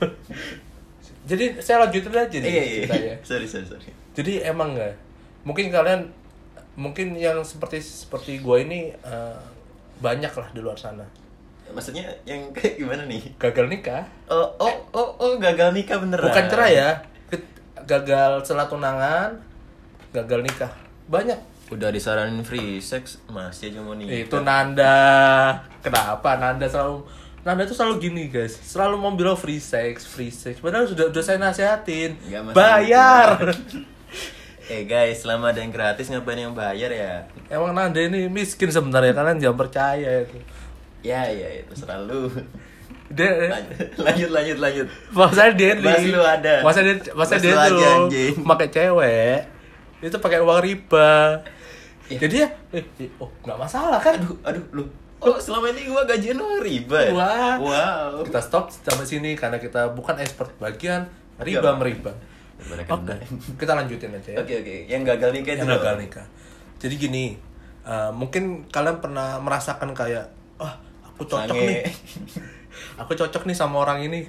jadi 1.29 1.59
saya 1.59 1.85
lanjutin 1.85 2.09
aja 2.11 2.33
nih 2.35 2.47
Iya, 2.47 2.63
iya. 2.63 2.75
ceritanya 2.81 3.15
Sorry, 3.29 3.45
sorry, 3.45 3.67
sorry. 3.67 3.93
jadi 4.13 4.49
emang 4.49 4.73
nggak 4.73 4.95
mungkin 5.43 5.69
kalian 5.69 6.01
mungkin 6.75 7.13
yang 7.13 7.43
seperti 7.43 7.77
seperti 7.79 8.39
gue 8.39 8.57
ini 8.63 8.81
eh, 8.95 9.39
banyak 9.99 10.31
lah 10.31 10.49
di 10.49 10.61
luar 10.61 10.77
sana 10.77 11.05
Maksudnya 11.69 12.09
yang 12.25 12.49
kayak 12.51 12.81
gimana 12.81 13.05
nih? 13.05 13.21
gagal 13.37 13.69
nikah 13.69 14.01
Oh, 14.25 14.49
oh, 14.57 14.73
oh, 14.91 15.09
oh, 15.19 15.33
gagal 15.37 15.69
nikah 15.71 16.01
beneran. 16.01 16.25
bukan 16.25 16.45
cerai 16.49 16.73
ya 16.75 16.91
gagal 17.85 18.41
setelah 18.43 18.65
tunangan 18.67 19.37
gagal 20.12 20.41
nikah. 20.45 20.73
Banyak. 21.09 21.38
Udah 21.69 21.93
disaranin 21.93 22.41
free 22.49 22.81
sex, 22.81 23.21
masih 23.29 23.69
aja 23.73 23.81
mau 23.85 23.93
nikah. 23.93 24.25
itu 24.25 24.37
Nanda. 24.41 24.97
Kenapa 25.85 26.41
Nanda 26.41 26.65
selalu 26.65 27.05
Nanda 27.45 27.65
tuh 27.69 27.77
selalu 27.77 28.09
gini 28.09 28.25
guys. 28.33 28.57
Selalu 28.57 28.97
mau 28.97 29.12
bilang 29.12 29.37
free 29.37 29.61
sex 29.61 30.09
free 30.09 30.33
sex. 30.33 30.61
Padahal 30.61 30.88
sudah 30.88 31.09
udah 31.12 31.23
saya 31.23 31.37
nasihatin. 31.41 32.17
Bayar. 32.53 33.37
Eh 34.69 34.85
guys, 34.85 35.25
selama 35.25 35.49
ada 35.49 35.65
yang 35.65 35.73
gratis 35.73 36.12
ngapain 36.12 36.37
yang 36.37 36.53
bayar 36.53 36.93
ya? 36.93 37.25
emang 37.49 37.73
Nanda 37.73 38.05
ini 38.05 38.29
miskin 38.29 38.69
sebenarnya 38.69 39.17
kalian 39.17 39.41
jangan 39.41 39.57
percaya 39.57 40.29
itu. 40.29 40.45
Ya, 41.00 41.25
ya, 41.25 41.65
itu 41.65 41.73
selalu. 41.73 42.29
dia 43.09 43.49
lanjut, 43.97 44.29
lanjut, 44.29 44.59
lanjut. 44.61 44.87
masa 45.17 45.49
dia 45.57 45.73
Bahas 45.81 46.05
nih 46.05 46.12
lu 46.12 46.21
ada. 46.21 46.61
masa 46.61 46.85
dia 46.85 47.00
masa 47.17 47.41
dia 47.41 47.57
lu 47.57 48.12
tuh 48.12 48.45
pakai 48.45 48.69
cewek 48.69 49.41
itu 50.00 50.17
pakai 50.17 50.38
uang 50.38 50.61
riba 50.61 51.43
Iya. 52.09 52.19
jadi 52.25 52.37
ya 52.40 52.49
eh, 52.73 52.85
eh, 52.99 53.11
oh 53.21 53.28
nggak 53.43 53.59
masalah 53.59 54.00
kan 54.00 54.17
Aduh, 54.17 54.33
aduh, 54.40 54.64
lu. 54.73 54.83
Oh, 55.19 55.37
selama 55.37 55.69
ini 55.69 55.85
gua 55.85 56.07
gajian 56.07 56.38
lu 56.38 56.57
riba 56.57 56.97
ya? 57.05 57.12
Wah. 57.12 57.57
Wow. 57.59 58.25
kita 58.25 58.40
stop 58.40 58.71
sampai 58.71 59.05
sini 59.05 59.35
karena 59.35 59.59
kita 59.59 59.93
bukan 59.93 60.17
expert 60.17 60.49
bagian 60.57 61.05
riba 61.37 61.75
meriba 61.75 62.11
oke 62.88 63.12
kita 63.55 63.73
lanjutin 63.73 64.11
aja 64.11 64.31
ya 64.35 64.38
Oke, 64.40 64.55
oke. 64.57 64.75
Yang 64.88 65.02
gagal 65.07 65.31
nikah 65.31 65.52
itu 65.52 65.61
yang 65.61 65.69
apa? 65.69 65.76
gagal 65.78 65.95
nikah 66.00 66.26
jadi 66.78 66.95
gini 66.97 67.25
eh, 67.85 68.11
mungkin 68.11 68.64
kalian 68.67 68.99
pernah 68.99 69.37
merasakan 69.38 69.93
kayak 69.93 70.26
wah 70.57 70.75
aku 71.05 71.23
cocok 71.23 71.52
Sange. 71.52 71.67
nih 71.69 71.83
aku 72.97 73.12
cocok 73.14 73.43
nih 73.45 73.55
sama 73.55 73.83
orang 73.83 74.00
ini 74.00 74.25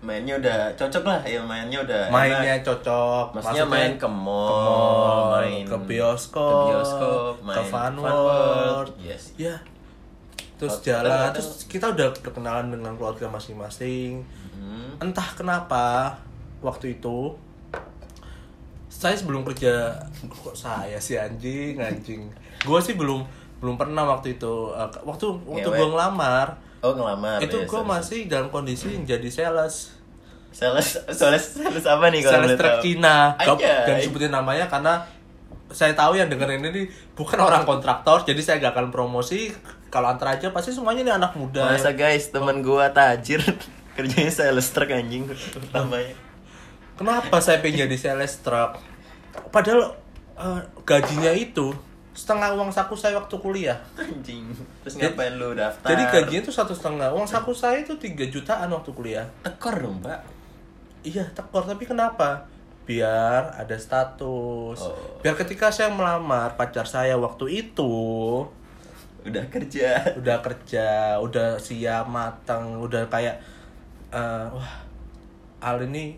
Mainnya 0.00 0.32
udah 0.34 0.58
cocok 0.74 1.04
lah, 1.04 1.20
ya 1.22 1.36
mainnya 1.40 1.76
udah 1.78 2.08
mainnya 2.08 2.56
enak. 2.56 2.64
cocok 2.64 3.36
Maksudnya 3.36 3.64
main 3.66 3.92
ke 3.94 4.08
mall, 4.08 4.48
ke 4.48 4.64
mall, 4.64 5.24
main 5.36 5.62
ke 5.62 5.76
bioskop, 5.84 6.40
ke 6.40 6.56
bioskop, 6.66 7.32
ke 7.34 7.44
main 7.44 7.56
fun 7.62 7.92
Fun 7.92 7.94
world. 7.98 8.24
World. 8.24 8.90
Yes. 8.98 9.36
ya 9.36 9.56
terus 10.56 10.76
Hotel, 10.76 10.92
jalan 10.94 11.08
hotel. 11.08 11.32
terus 11.32 11.48
kita 11.66 11.86
udah 11.88 12.06
berkenalan 12.14 12.66
dengan 12.68 12.92
keluarga 12.94 13.26
masing-masing 13.26 14.20
Hmm. 14.50 14.92
entah 15.00 15.24
kenapa 15.32 16.12
waktu 16.60 16.92
itu 16.94 17.32
saya 18.86 19.16
sebelum 19.16 19.40
kerja 19.42 19.88
kok 20.22 20.52
saya 20.52 20.98
sih 20.98 21.16
anjing 21.16 21.80
anjing 21.80 22.28
gue 22.60 22.78
sih 22.78 22.92
belum 22.92 23.24
belum 23.56 23.76
pernah 23.76 24.04
waktu 24.06 24.36
itu 24.36 24.54
Eh, 24.70 24.88
waktu 25.00 25.24
waktu 25.42 25.64
gue 25.66 25.86
ngelamar 25.88 26.60
Oh, 26.80 26.96
ngelamar. 26.96 27.44
itu 27.44 27.60
ya, 27.60 27.68
gue 27.68 27.82
masih 27.84 28.18
dalam 28.24 28.48
kondisi 28.48 28.88
jadi 29.04 29.28
sales. 29.28 30.00
Sales, 30.50 30.98
sales, 31.14 31.44
sales 31.54 31.84
apa 31.86 32.10
nih 32.10 32.26
kalau 32.26 32.42
sales 32.42 32.58
truk? 32.58 32.82
Cina 32.82 33.38
Gak 33.38 33.54
Anjay. 33.54 33.86
jangan 33.86 34.00
sebutin 34.02 34.32
namanya 34.34 34.66
karena 34.66 34.98
saya 35.70 35.94
tahu 35.94 36.18
yang 36.18 36.26
dengerin 36.26 36.58
ini 36.66 36.90
bukan 37.14 37.38
orang 37.38 37.62
kontraktor 37.62 38.26
jadi 38.26 38.42
saya 38.42 38.56
gak 38.58 38.74
akan 38.74 38.90
promosi 38.90 39.54
kalau 39.94 40.10
antar 40.10 40.34
aja 40.34 40.50
pasti 40.50 40.74
semuanya 40.74 41.06
ini 41.06 41.12
anak 41.14 41.38
muda 41.38 41.70
Masa 41.70 41.94
guys, 41.94 42.34
teman 42.34 42.66
gua 42.66 42.90
tajir 42.90 43.38
kerjanya 43.98 44.32
sales 44.32 44.66
truck 44.74 44.90
anjing 44.90 45.30
namanya. 45.70 46.18
Kenapa 46.98 47.38
saya 47.38 47.62
pengen 47.62 47.86
jadi 47.86 47.96
sales 47.96 48.42
truck? 48.42 48.82
Padahal 49.54 49.94
eh, 50.34 50.60
gajinya 50.82 51.30
itu 51.30 51.70
setengah 52.10 52.50
uang 52.52 52.68
saku 52.68 52.94
saya 52.94 53.14
waktu 53.14 53.36
kuliah. 53.38 53.78
Anjing. 53.94 54.50
Terus 54.82 54.98
Jadi- 54.98 55.14
ngapain 55.14 55.34
lu 55.34 55.54
daftar? 55.54 55.88
Jadi 55.88 56.02
gajinya 56.08 56.40
itu 56.42 56.52
satu 56.52 56.72
setengah. 56.72 57.08
Uang 57.10 57.24
saku 57.24 57.50
saya 57.50 57.78
itu 57.78 57.94
3 57.94 58.26
jutaan 58.26 58.66
waktu 58.66 58.90
kuliah. 58.90 59.26
tekor 59.40 59.78
dong, 59.78 60.02
Pak. 60.02 60.20
Iya 61.00 61.24
tekor, 61.30 61.64
tapi 61.64 61.84
kenapa? 61.84 62.44
Biar 62.82 63.54
ada 63.54 63.76
status. 63.78 64.78
Oh. 64.82 65.20
Biar 65.22 65.32
ketika 65.34 65.70
saya 65.70 65.88
melamar 65.88 66.54
pacar 66.54 66.84
saya 66.84 67.14
waktu 67.14 67.68
itu 67.68 67.94
Udah 69.20 69.44
kerja. 69.46 70.16
udah 70.18 70.40
kerja, 70.40 70.88
udah 71.16 71.56
siap 71.56 72.04
matang, 72.04 72.80
udah 72.80 73.06
kayak 73.06 73.38
eh, 74.10 74.46
wah 74.50 74.72
Al 75.60 75.84
ini 75.84 76.16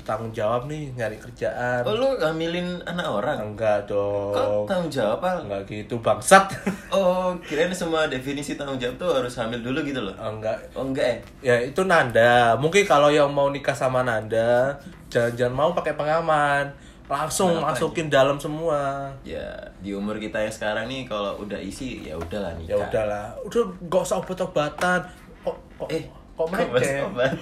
bertanggung 0.00 0.32
jawab 0.32 0.64
nih 0.64 0.88
nyari 0.96 1.20
kerjaan. 1.20 1.84
Oh, 1.84 1.92
lu 1.92 2.16
hamilin 2.16 2.80
anak 2.82 3.04
orang? 3.04 3.52
Enggak 3.52 3.84
dong. 3.84 4.32
Kok 4.32 4.64
tanggung 4.64 4.88
jawab, 4.88 5.20
Al? 5.20 5.44
Enggak 5.44 5.68
gitu 5.68 6.00
bangsat. 6.00 6.48
Oh, 6.90 7.30
kirain 7.46 7.70
semua 7.70 8.08
definisi 8.08 8.58
tanggung 8.58 8.80
jawab 8.80 8.96
tuh 8.98 9.10
harus 9.14 9.36
hamil 9.38 9.60
dulu 9.60 9.84
gitu 9.84 10.00
loh. 10.00 10.16
enggak. 10.16 10.56
Oh, 10.72 10.82
enggak 10.82 11.06
ya? 11.06 11.16
Ya 11.44 11.56
itu 11.68 11.84
Nanda. 11.84 12.56
Mungkin 12.56 12.82
kalau 12.82 13.12
yang 13.12 13.30
mau 13.30 13.52
nikah 13.52 13.76
sama 13.76 14.00
Nanda, 14.02 14.74
jangan-jangan 15.06 15.54
mau 15.54 15.70
pakai 15.70 15.94
pengaman. 15.94 16.66
Langsung 17.10 17.58
Kenapa, 17.58 17.74
masukin 17.74 18.06
dalam 18.06 18.38
semua. 18.38 19.10
Ya, 19.26 19.42
di 19.82 19.90
umur 19.90 20.14
kita 20.16 20.38
yang 20.38 20.54
sekarang 20.54 20.86
nih 20.86 21.02
kalau 21.04 21.34
udah 21.42 21.58
isi 21.58 22.06
ya 22.06 22.14
udahlah 22.14 22.54
nikah. 22.54 22.74
Ya 22.74 22.76
udahlah. 22.86 23.26
Udah 23.42 23.62
gak 23.90 24.02
usah 24.06 24.16
obat-obatan. 24.22 25.00
Kok 25.42 25.56
kok 25.74 25.88
Eh, 25.90 26.06
kok 26.38 26.46
obat? 26.46 27.34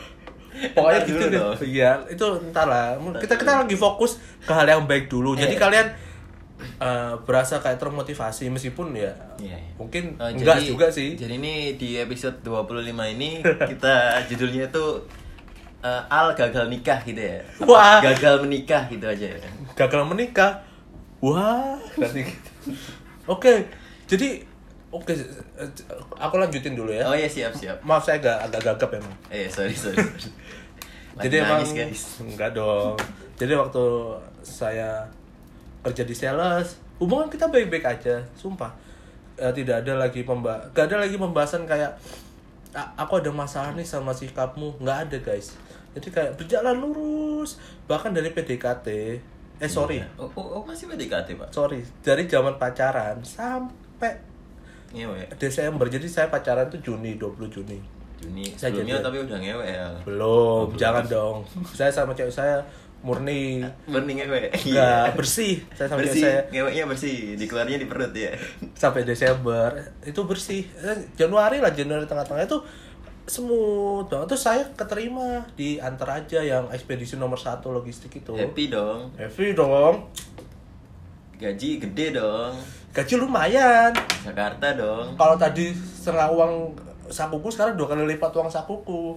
Pokoknya 0.72 1.00
gitu 1.02 1.24
dong. 1.28 1.54
Iya, 1.60 1.90
itu 2.06 2.26
ntar 2.48 2.64
lah. 2.64 2.94
Kita 3.16 3.34
kita 3.34 3.52
lagi 3.58 3.74
fokus 3.74 4.16
ke 4.40 4.50
hal 4.50 4.64
yang 4.64 4.84
baik 4.84 5.06
dulu. 5.06 5.32
Jadi 5.32 5.54
Eh. 5.54 5.58
kalian 5.58 5.86
eh, 6.76 7.14
berasa 7.22 7.58
kayak 7.58 7.78
termotivasi 7.78 8.48
meskipun 8.48 8.90
ya 8.90 9.14
Iya, 9.36 9.54
iya. 9.54 9.58
mungkin 9.74 10.14
Oh, 10.16 10.26
enggak 10.26 10.58
jadi- 10.58 10.68
juga 10.68 10.86
sih. 10.88 11.14
Jadi 11.14 11.34
ini 11.36 11.54
di 11.74 11.94
episode 11.96 12.42
25 12.42 12.74
ini 13.08 13.38
kita 13.42 13.94
judulnya 14.26 14.66
tuh 14.68 15.06
eh, 15.78 16.02
Al 16.08 16.34
gagal 16.34 16.66
nikah 16.66 16.98
gitu 17.00 17.18
ya. 17.20 17.38
Apa? 17.56 17.62
Wah. 17.64 17.98
Gagal 18.02 18.42
menikah 18.42 18.82
gitu 18.86 19.06
aja 19.06 19.26
ya. 19.28 19.38
gagal 19.74 20.02
menikah 20.04 20.58
wah 21.18 21.74
nanti 21.94 22.22
gitu 22.24 22.50
oke 23.26 23.54
jadi 24.06 24.42
oke 24.90 25.10
eh, 25.10 25.68
aku 26.16 26.34
lanjutin 26.36 26.72
dulu 26.72 26.88
ya 26.88 27.04
Oh 27.04 27.12
iya 27.12 27.26
siap 27.26 27.52
siap. 27.52 27.76
maaf 27.80 28.00
saya 28.00 28.18
agak 28.18 28.36
agak 28.48 28.60
gagap 28.66 28.90
emang 28.94 29.14
Eh 29.28 29.44
sorry 29.46 29.72
sorry. 29.72 29.96
sorry. 29.96 30.32
Jadi 31.18 31.34
emang 31.36 31.60
nangis, 31.60 31.74
guys. 31.74 32.02
enggak 32.22 32.50
dong 32.52 32.94
jadi 33.34 33.54
waktu 33.54 33.82
saya 34.40 35.02
kerja 35.80 36.02
di 36.02 36.12
sales 36.12 36.78
hubungan 36.96 37.26
kita 37.26 37.46
baik-baik 37.46 37.84
aja 37.84 38.18
sumpah 38.32 38.70
Eh, 39.34 39.52
tidak 39.52 39.82
ada 39.82 39.94
lagi 39.96 40.22
pemba 40.22 40.58
gak 40.72 40.86
ada 40.86 40.98
lagi 40.98 41.14
pembahasan 41.14 41.62
kayak 41.62 41.94
"A- 42.70 42.90
aku 42.96 43.18
ada 43.18 43.30
masalah 43.30 43.70
nih 43.72 43.82
sama 43.82 44.10
sikapmu 44.10 44.74
nggak 44.78 44.98
ada 45.04 45.18
guys 45.20 45.54
jadi 45.92 46.08
kayak 46.08 46.32
berjalan 46.34 46.74
lurus 46.76 47.54
bahkan 47.84 48.10
dari 48.10 48.30
PDKT 48.30 48.86
eh 49.56 49.66
sorry 49.68 50.02
Oh, 50.14 50.26
oh, 50.32 50.58
oh, 50.58 50.62
masih 50.64 50.86
PDKT 50.86 51.34
pak? 51.36 51.48
sorry 51.48 51.86
dari 52.00 52.26
zaman 52.26 52.54
pacaran 52.56 53.22
sampai 53.22 54.18
Ngewe. 54.90 55.20
Desember 55.36 55.86
jadi 55.86 56.04
saya 56.04 56.26
pacaran 56.26 56.66
tuh 56.66 56.80
Juni 56.80 57.14
20 57.14 57.48
Juni 57.50 57.78
Juni 58.18 58.44
Saya 58.50 58.72
sebelumnya 58.72 58.94
jadi- 58.94 59.04
tapi 59.04 59.16
udah 59.20 59.38
ngewe 59.38 59.66
ya. 59.66 59.88
belum 60.02 60.66
jangan 60.74 61.04
dong 61.04 61.36
saya 61.68 61.88
sama 61.88 62.12
cewek 62.12 62.30
saya 62.30 62.58
murni 62.98 63.62
Mending 63.84 64.18
ngewe. 64.20 64.50
nggak 64.50 65.14
bersih 65.14 65.62
saya 65.70 65.86
sama 65.86 66.00
bersih. 66.00 66.18
cewek 66.18 66.24
saya 66.24 66.40
Ngeweknya 66.50 66.84
bersih. 66.84 67.16
Dikeluarnya 67.36 67.76
di 67.76 67.86
perut 67.86 68.10
ya. 68.10 68.32
sampai 68.74 69.02
Desember 69.02 69.70
itu 70.02 70.20
bersih 70.20 70.66
Eh, 70.78 70.98
Januari 71.14 71.58
lah 71.58 71.70
Januari 71.70 72.04
tengah-tengah 72.04 72.42
itu 72.42 72.58
smooth 73.24 74.08
banget 74.08 74.26
tuh 74.26 74.40
saya 74.40 74.64
keterima 74.72 75.44
di 75.52 75.76
antar 75.78 76.18
aja 76.18 76.40
yang 76.40 76.64
ekspedisi 76.68 77.14
nomor 77.14 77.36
satu 77.36 77.68
logistik 77.68 78.16
itu 78.16 78.32
Happy 78.32 78.66
dong. 78.66 79.12
happy 79.14 79.52
dong 79.52 80.08
Gaji 81.36 81.78
gede 81.78 82.06
dong. 82.14 82.56
Gaji 82.98 83.14
lumayan 83.16 83.94
Jakarta 84.20 84.74
dong. 84.74 85.14
kalau 85.14 85.34
tadi 85.34 85.70
setengah 85.70 86.26
uang 86.28 86.74
sakuku 87.08 87.46
sekarang 87.48 87.74
dua 87.74 87.86
kali 87.86 88.04
lipat 88.08 88.32
uang 88.32 88.50
sakuku 88.50 89.14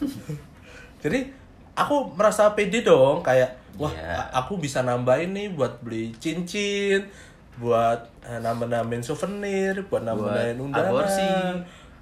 jadi 1.02 1.30
aku 1.72 2.12
merasa 2.12 2.50
pede 2.50 2.82
dong 2.82 3.22
kayak 3.22 3.54
wah 3.76 3.92
a- 3.92 4.28
aku 4.36 4.58
bisa 4.58 4.82
nambahin 4.82 5.30
nih 5.30 5.48
buat 5.48 5.78
beli 5.80 6.12
cincin 6.16 7.06
buat 7.56 8.02
eh, 8.22 8.36
nambah-nambahin 8.36 9.00
souvenir 9.00 9.84
buat 9.86 10.02
nambah-nambahin 10.02 10.58
undangan 10.58 10.90
aborsi. 10.90 11.28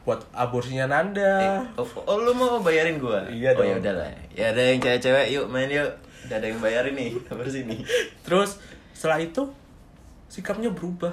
buat 0.02 0.20
aborsinya 0.32 0.87
Nanda 0.88 1.37
Eh, 1.37 1.61
oh, 1.76 1.85
oh, 2.06 2.16
lu 2.16 2.32
mau 2.32 2.58
bayarin 2.58 2.97
gua? 2.97 3.28
Iya 3.28 3.52
Oh 3.52 3.61
ya 3.61 3.76
dong. 3.76 3.85
udahlah. 3.85 4.08
Ya 4.32 4.47
ada 4.49 4.62
yang 4.64 4.78
cewek-cewek 4.78 5.26
yuk 5.28 5.47
main 5.47 5.68
yuk. 5.68 5.85
Udah 6.25 6.40
ada 6.40 6.47
yang 6.47 6.56
bayarin 6.58 6.94
nih. 6.94 7.11
Kabar 7.28 7.44
sini. 7.47 7.85
terus 8.23 8.56
setelah 8.90 9.20
itu 9.20 9.44
sikapnya 10.28 10.70
berubah 10.70 11.12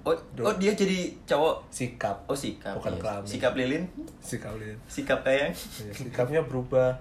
Oh, 0.00 0.16
oh 0.16 0.54
dia 0.56 0.72
jadi 0.72 1.12
cowok. 1.28 1.68
sikap 1.68 2.16
Oh 2.24 2.32
sikap. 2.32 2.72
Bukan 2.72 2.96
iya. 2.96 3.00
kelamin. 3.04 3.28
Sikap 3.28 3.52
lilin. 3.52 3.84
sikap 4.16 4.56
lihat 4.56 4.78
Sikap 4.88 5.20
tayang. 5.20 5.52
Ya, 5.52 5.92
sikapnya 5.92 6.40
berubah 6.40 6.96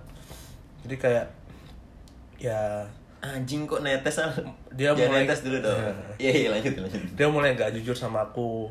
jadi 0.84 0.96
kayak 1.00 1.26
ya 2.36 2.84
Anjing 3.24 3.64
kok 3.64 3.88
netes 3.88 4.20
al. 4.20 4.28
Dia 4.76 4.92
Jangan 4.92 5.16
mulai- 5.16 5.24
netes 5.24 5.40
dulu 5.48 5.64
dong. 5.64 5.80
Iya 6.20 6.32
iya 6.36 6.48
lanjut 6.52 6.76
lanjut. 6.76 7.02
dia 7.16 7.28
mulai 7.32 7.56
nggak 7.56 7.72
jujur 7.80 7.96
sama 7.96 8.20
aku 8.22 8.68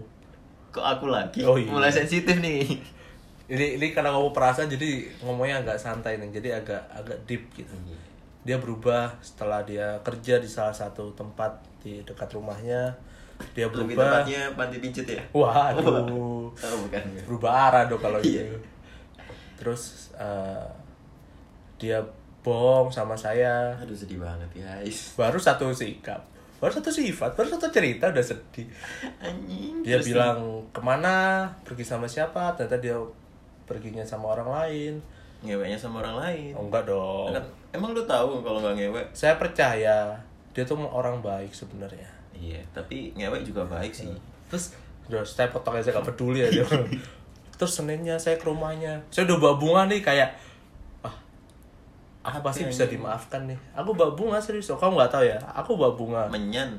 Kok 0.73 0.85
aku 0.85 1.09
lagi? 1.09 1.41
Oh, 1.45 1.57
iya. 1.57 1.73
Mulai 1.73 1.89
sensitif 1.89 2.37
nih. 2.37 2.69
ini 3.49 3.67
ini 3.77 3.87
karena 3.93 4.13
ngomong 4.13 4.33
perasaan 4.33 4.69
jadi 4.69 5.09
ngomongnya 5.21 5.61
agak 5.61 5.77
santai 5.77 6.17
nih 6.17 6.29
jadi 6.33 6.61
agak 6.61 6.81
agak 6.89 7.17
deep 7.25 7.49
gitu 7.53 7.73
dia 8.43 8.57
berubah 8.57 9.13
setelah 9.21 9.61
dia 9.63 9.93
kerja 10.01 10.37
di 10.37 10.49
salah 10.49 10.73
satu 10.73 11.13
tempat 11.13 11.53
di 11.83 11.99
dekat 12.03 12.31
rumahnya 12.31 12.95
dia 13.53 13.67
Lebih 13.67 13.99
berubah 13.99 14.23
tepatnya 14.23 14.43
panti 14.55 14.79
pijat 14.79 15.07
ya. 15.09 15.23
waduh 15.35 16.47
Oh 16.49 16.79
bukan. 16.81 17.03
berubah 17.27 17.51
arah 17.67 17.85
dong 17.85 17.99
kalau 17.99 18.23
gitu 18.23 18.55
terus 19.59 20.15
eh, 20.15 20.63
dia 21.77 21.99
bohong 22.41 22.87
sama 22.87 23.15
saya 23.15 23.75
Aduh 23.77 23.95
sedih 23.95 24.19
banget 24.19 24.47
guys. 24.53 25.15
baru 25.15 25.39
satu 25.39 25.71
sikap 25.71 26.23
baru 26.59 26.71
satu 26.73 26.91
sifat 26.91 27.35
baru 27.35 27.51
satu 27.51 27.67
cerita 27.69 28.07
udah 28.07 28.23
sedih 28.23 28.67
Anjing. 29.19 29.83
dia 29.83 29.99
Terus 29.99 30.07
bilang 30.09 30.39
ke 30.71 30.79
mana 30.79 31.47
pergi 31.63 31.83
sama 31.83 32.07
siapa 32.07 32.55
ternyata 32.55 32.79
dia 32.79 32.95
perginya 33.63 34.03
sama 34.03 34.31
orang 34.31 34.51
lain 34.53 34.95
ngeweknya 35.43 35.75
sama 35.75 35.99
orang 35.99 36.17
lain. 36.21 36.53
oh, 36.55 36.63
enggak 36.63 36.87
dong 36.87 37.35
emang 37.73 37.91
lu 37.91 38.03
tahu 38.05 38.39
kalau 38.41 38.63
nggak 38.63 38.79
ngewek? 38.79 39.07
saya 39.11 39.35
percaya 39.35 40.15
dia 40.53 40.63
tuh 40.63 40.77
orang 40.79 41.21
baik 41.21 41.51
sebenarnya 41.51 42.09
Iya, 42.33 42.59
tapi 42.73 43.13
ngewek 43.15 43.45
juga 43.45 43.63
baik 43.63 43.93
sih. 43.93 44.09
terus 44.49 44.75
udah 45.07 45.23
saya 45.23 45.47
potong 45.49 45.77
aja 45.77 45.91
gak 45.91 46.05
peduli 46.05 46.41
aja 46.41 46.65
terus 47.59 47.73
seninnya 47.73 48.17
saya 48.17 48.35
ke 48.35 48.45
rumahnya 48.45 48.99
saya 49.09 49.29
udah 49.29 49.39
bawa 49.39 49.55
bunga 49.57 49.83
nih 49.87 50.01
kayak 50.01 50.29
ah 51.01 51.15
aku 52.23 52.39
Apa 52.39 52.51
pasti 52.51 52.65
yang 52.65 52.71
bisa 52.71 52.85
ini? 52.85 52.93
dimaafkan 52.97 53.41
nih 53.47 53.59
aku 53.73 53.91
bawa 53.93 54.13
bunga 54.13 54.39
serius 54.39 54.69
kamu 54.69 54.99
nggak 54.99 55.13
tahu 55.13 55.25
ya 55.25 55.39
aku 55.53 55.71
bawa 55.75 55.93
bunga 55.95 56.23
Menyan. 56.29 56.75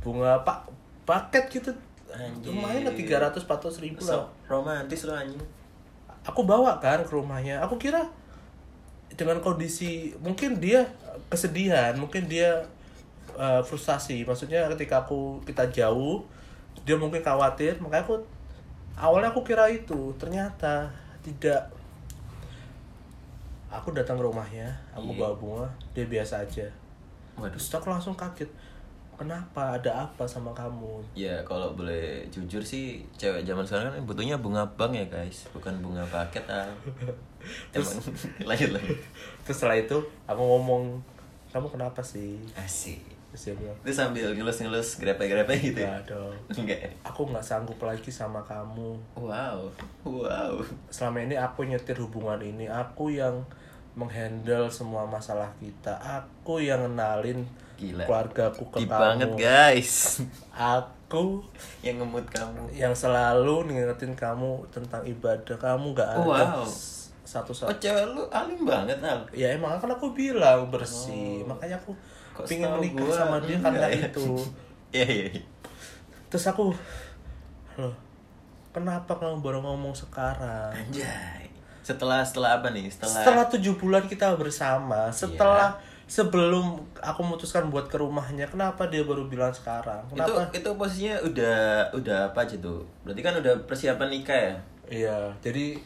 bunga 0.00 0.38
pak 0.42 0.68
paket 1.02 1.44
gitu 1.50 1.70
Anjir. 2.12 2.52
lumayan 2.52 2.84
lah 2.86 2.94
tiga 2.94 3.16
ratus 3.18 3.42
empat 3.42 3.58
ratus 3.64 3.80
ribu 3.80 4.04
lah 4.04 4.28
romantis 4.46 5.02
lo 5.02 5.16
anjing. 5.16 5.40
aku 6.22 6.44
bawa 6.44 6.76
kan 6.78 7.02
ke 7.02 7.10
rumahnya 7.10 7.58
aku 7.58 7.74
kira 7.76 8.04
dengan 9.10 9.40
kondisi 9.40 10.12
mungkin 10.20 10.60
dia 10.60 10.86
kesedihan 11.26 11.96
mungkin 11.96 12.28
dia 12.28 12.62
uh, 13.34 13.60
frustasi 13.60 14.22
maksudnya 14.22 14.68
ketika 14.70 15.00
aku 15.00 15.36
kita 15.42 15.64
jauh 15.70 16.24
dia 16.82 16.96
mungkin 16.96 17.20
khawatir 17.20 17.76
makanya 17.78 18.04
aku 18.04 18.14
awalnya 18.94 19.28
aku 19.28 19.40
kira 19.42 19.66
itu 19.66 20.10
ternyata 20.16 20.88
tidak 21.20 21.68
aku 23.72 23.92
datang 23.92 24.20
ke 24.20 24.24
rumahnya 24.24 24.68
aku 24.92 25.12
Iya. 25.12 25.18
bawa 25.18 25.34
bunga 25.34 25.66
dia 25.92 26.04
biasa 26.04 26.44
aja 26.44 26.66
Waduh. 27.34 27.56
terus 27.56 27.72
aku 27.72 27.88
langsung 27.88 28.12
kaget 28.12 28.48
kenapa 29.16 29.78
ada 29.78 30.04
apa 30.04 30.26
sama 30.26 30.50
kamu 30.52 31.00
Ya 31.14 31.40
kalau 31.46 31.72
boleh 31.72 32.26
jujur 32.28 32.60
sih 32.60 33.00
cewek 33.14 33.46
zaman 33.46 33.62
sekarang 33.62 33.88
kan 33.90 34.02
butuhnya 34.02 34.34
bunga 34.36 34.66
bank 34.74 34.92
ya 34.92 35.06
guys, 35.06 35.46
bukan 35.54 35.72
bunga 35.78 36.02
paket 36.06 36.42
ah. 36.50 36.66
Emang 37.76 37.96
lanjut 38.48 38.70
lanjut. 38.72 38.98
terus 39.42 39.56
setelah 39.56 39.78
itu 39.78 39.96
aku 40.26 40.42
ngomong 40.42 40.98
kamu 41.48 41.68
kenapa 41.70 42.00
sih 42.02 42.36
Asik. 42.52 43.00
Terus 43.32 43.42
dia 43.42 43.54
bilang 43.56 43.76
sambil 43.88 44.28
ngelus-ngelus 44.30 44.88
grepe-grepe 44.96 45.54
gitu 45.56 45.80
ya? 45.80 45.96
Enggak 45.96 46.04
dong. 46.12 46.34
Enggak 46.52 46.78
ya? 46.78 46.90
Aku 47.02 47.20
nggak 47.24 47.40
sanggup 47.40 47.80
lagi 47.80 48.08
sama 48.08 48.44
kamu. 48.44 48.92
Wow, 49.14 49.72
wow. 50.04 50.54
Selama 50.86 51.18
ini 51.18 51.34
aku 51.34 51.64
nyetir 51.64 51.96
hubungan 51.96 52.36
ini. 52.38 52.68
Aku 52.68 53.08
yang 53.08 53.40
menghandle 53.92 54.68
semua 54.68 55.04
masalah 55.04 55.48
kita. 55.56 55.96
Aku 55.96 56.56
yang 56.56 56.84
kenalin 56.86 57.44
Gila. 57.74 58.04
keluargaku 58.04 58.64
ke 58.68 58.78
Deep 58.78 58.88
kamu. 58.88 59.00
banget 59.00 59.30
guys. 59.34 60.20
Aku 60.52 61.44
Yang 61.80 61.96
ngemut 62.00 62.26
kamu. 62.26 62.68
yang 62.70 62.92
selalu 62.92 63.68
ngingetin 63.68 64.12
kamu 64.12 64.64
tentang 64.68 65.04
ibadah. 65.04 65.56
Kamu 65.56 65.92
nggak 65.92 66.08
ada 66.10 66.24
Wow. 66.60 66.64
satu 67.22 67.52
Oh 67.64 67.72
cewek 67.74 68.04
lu 68.08 68.28
alim 68.28 68.60
banget 68.62 69.00
Al. 69.00 69.24
Ya 69.32 69.48
emang 69.50 69.76
kan 69.76 69.88
aku 69.88 70.12
bilang 70.12 70.68
bersih. 70.68 71.44
Makanya 71.44 71.76
aku 71.76 71.92
Oh. 71.92 72.00
Kok 72.32 72.44
pingin 72.48 72.68
menikah 72.68 73.04
gua 73.04 73.14
sama 73.14 73.36
dia 73.40 73.56
karena 73.60 73.86
ya? 73.88 74.08
itu. 74.08 74.26
Iya 74.92 75.06
iya. 75.08 75.26
iya. 75.32 75.42
Terus 76.28 76.44
aku, 76.44 76.68
loh, 77.80 77.94
kenapa 78.70 79.16
kamu 79.16 79.40
baru 79.40 79.64
ngomong 79.64 79.96
sekarang? 79.96 80.68
Anjay. 80.68 81.48
Setelah 81.80 82.20
setelah 82.20 82.60
apa 82.60 82.68
nih? 82.68 82.92
Setelah, 82.92 83.24
Setelah 83.24 83.44
tujuh 83.48 83.74
bulan 83.80 84.04
kita 84.04 84.36
bersama, 84.36 85.08
Iya. 85.08 85.16
setelah 85.16 85.68
sebelum 86.04 86.76
aku 87.00 87.20
memutuskan 87.24 87.72
buat 87.72 87.88
ke 87.88 87.96
rumahnya, 87.96 88.44
kenapa 88.44 88.84
dia 88.92 89.00
baru 89.00 89.24
bilang 89.24 89.48
sekarang? 89.48 90.04
itu 90.12 90.20
Kenapa? 90.20 90.44
itu 90.52 90.68
posisinya 90.76 91.16
udah 91.24 91.58
udah 91.96 92.18
apa 92.28 92.44
aja 92.44 92.60
tuh? 92.60 92.84
Berarti 93.00 93.20
kan 93.24 93.34
udah 93.40 93.52
persiapan 93.64 94.08
nikah 94.12 94.36
ya? 94.36 94.54
Iya, 94.92 95.16
jadi 95.40 95.80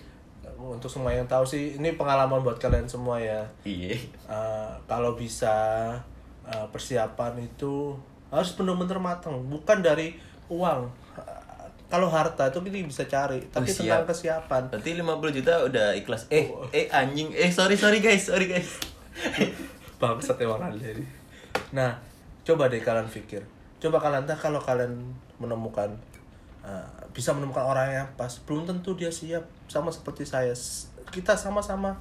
untuk 0.59 0.91
semua 0.91 1.15
yang 1.15 1.31
tahu 1.31 1.47
sih, 1.47 1.79
ini 1.79 1.95
pengalaman 1.95 2.43
buat 2.43 2.59
kalian 2.59 2.91
semua 2.91 3.23
ya. 3.23 3.47
Iya. 3.63 3.95
Eh, 4.27 4.71
kalau 4.91 5.15
bisa 5.15 5.55
eh, 6.47 6.67
persiapan 6.71 7.43
itu 7.43 7.95
harus 8.31 8.51
benar-benar 8.55 8.99
matang, 8.99 9.39
bukan 9.47 9.83
dari 9.83 10.19
uang. 10.47 10.89
Kalau 11.87 12.11
harta 12.11 12.51
itu 12.51 12.59
kita 12.67 12.83
bisa 12.83 13.05
cari, 13.07 13.39
tapi 13.47 13.71
Oh, 13.71 13.71
tentang 13.71 14.03
siap. 14.03 14.11
kesiapan. 14.11 14.63
Berarti 14.75 14.91
50 14.99 15.31
juta 15.31 15.53
udah 15.63 15.95
ikhlas. 15.95 16.27
Eh, 16.35 16.51
Oh. 16.51 16.67
eh 16.75 16.91
anjing. 16.91 17.31
Eh 17.31 17.47
sorry 17.55 17.79
sorry 17.79 18.03
guys, 18.03 18.27
sorry 18.27 18.51
guys. 18.51 18.83
bangsat 20.01 20.37
anda 20.45 20.77
ini 20.77 21.05
nah 21.73 21.97
coba 22.45 22.69
deh 22.69 22.85
kalian 22.85 23.09
pikir 23.09 23.41
coba 23.81 23.97
kalian 23.97 24.29
entah 24.29 24.37
kalau 24.37 24.61
kalian 24.61 24.93
menemukan 25.41 25.89
uh, 26.61 26.85
bisa 27.17 27.33
menemukan 27.33 27.65
orang 27.65 27.89
yang 28.05 28.09
pas 28.15 28.29
belum 28.45 28.69
tentu 28.69 28.93
dia 28.93 29.09
siap 29.09 29.43
sama 29.67 29.89
seperti 29.89 30.29
saya 30.29 30.53
kita 31.09 31.33
sama-sama 31.33 31.97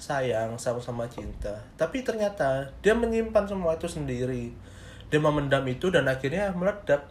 sayang 0.00 0.56
sama-sama 0.56 1.04
cinta 1.12 1.52
tapi 1.76 2.00
ternyata 2.00 2.72
dia 2.80 2.96
menyimpan 2.96 3.44
semua 3.44 3.76
itu 3.76 3.84
sendiri 3.86 4.50
dia 5.12 5.20
memendam 5.20 5.62
itu 5.68 5.92
dan 5.92 6.08
akhirnya 6.08 6.50
meledak 6.56 7.04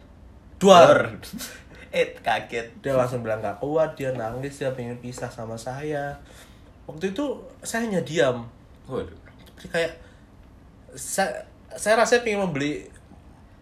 Dor. 0.60 1.16
dua 1.16 1.16
eh 1.96 2.14
kaget. 2.20 2.70
dia 2.82 2.94
langsung 2.94 3.22
bilang 3.24 3.40
gak 3.42 3.58
kuat 3.62 3.94
dia 3.94 4.10
nangis 4.12 4.58
dia 4.58 4.70
pengen 4.74 4.98
pisah 4.98 5.30
sama 5.30 5.54
saya 5.54 6.18
waktu 6.90 7.14
itu 7.14 7.38
saya 7.62 7.86
hanya 7.86 8.02
diam 8.02 8.46
Waduh. 8.90 9.14
Kayak 9.70 9.94
saya 10.98 11.46
saya 11.78 11.94
rasanya 12.02 12.26
pengen 12.26 12.42
membeli 12.42 12.90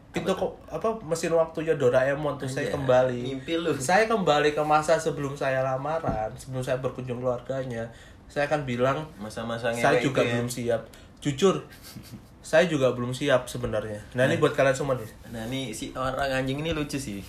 pintu 0.09 0.33
kok 0.33 0.57
apa 0.73 0.89
mesin 1.05 1.37
waktunya 1.37 1.77
Doraemon 1.77 2.41
tuh 2.41 2.49
saya 2.49 2.73
Anjay, 2.73 2.75
kembali 2.81 3.21
mimpi 3.29 3.55
lu. 3.61 3.77
saya 3.77 4.09
kembali 4.09 4.57
ke 4.57 4.63
masa 4.65 4.97
sebelum 4.97 5.37
saya 5.37 5.61
lamaran 5.61 6.33
sebelum 6.33 6.65
saya 6.65 6.81
berkunjung 6.81 7.21
keluarganya 7.21 7.85
saya 8.29 8.45
akan 8.45 8.63
bilang 8.63 9.09
Masa-masa 9.17 9.73
saya 9.73 9.99
juga 9.99 10.21
ya. 10.21 10.37
belum 10.37 10.47
siap 10.47 10.85
jujur 11.19 11.65
saya 12.41 12.65
juga 12.65 12.89
belum 12.91 13.11
siap 13.11 13.45
sebenarnya 13.45 13.99
nah 14.13 14.25
ini 14.25 14.37
buat 14.37 14.53
kalian 14.53 14.73
semua 14.73 14.95
nih 14.95 15.09
Nah, 15.29 15.45
nih 15.47 15.69
si 15.71 15.91
orang 15.93 16.15
anjing 16.35 16.59
ini 16.59 16.71
lucu 16.71 16.97
sih. 16.97 17.21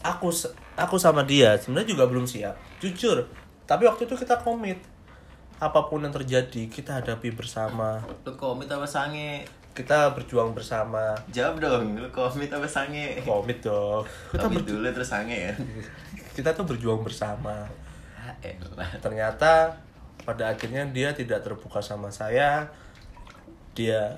aku 0.00 0.30
aku 0.74 0.96
sama 0.96 1.22
dia 1.22 1.54
sebenarnya 1.56 1.88
juga 1.90 2.04
belum 2.06 2.24
siap 2.24 2.54
jujur 2.78 3.26
tapi 3.64 3.84
waktu 3.84 4.04
itu 4.04 4.14
kita 4.16 4.38
komit 4.38 4.78
apa 5.58 5.80
pun 5.84 5.98
yang 5.98 6.10
terjadi 6.10 6.66
kita 6.66 6.96
hadapi 6.96 7.30
bersama 7.30 8.02
Lu 8.22 8.32
komit 8.32 8.66
apa 8.66 8.82
sange? 8.84 9.46
kita 9.72 10.12
berjuang 10.12 10.52
bersama 10.52 11.16
Jawab 11.28 11.56
dong, 11.56 11.96
lu 11.96 12.10
komit 12.10 12.46
apa 12.48 12.66
sange? 12.66 13.22
komit 13.22 13.58
dong 13.58 14.02
kita 14.28 14.42
Komit 14.42 14.56
berju- 14.60 14.76
dulu 14.76 14.88
terus 14.92 15.08
sange 15.08 15.38
ya. 15.40 15.54
kita 16.36 16.50
tuh 16.50 16.64
berjuang 16.64 17.00
bersama. 17.00 17.68
Ternyata 18.98 19.74
pada 20.20 20.48
akhirnya 20.48 20.86
dia 20.86 21.10
tidak 21.10 21.40
terbuka 21.40 21.78
sama 21.78 22.08
saya 22.08 22.70
dia 23.72 24.14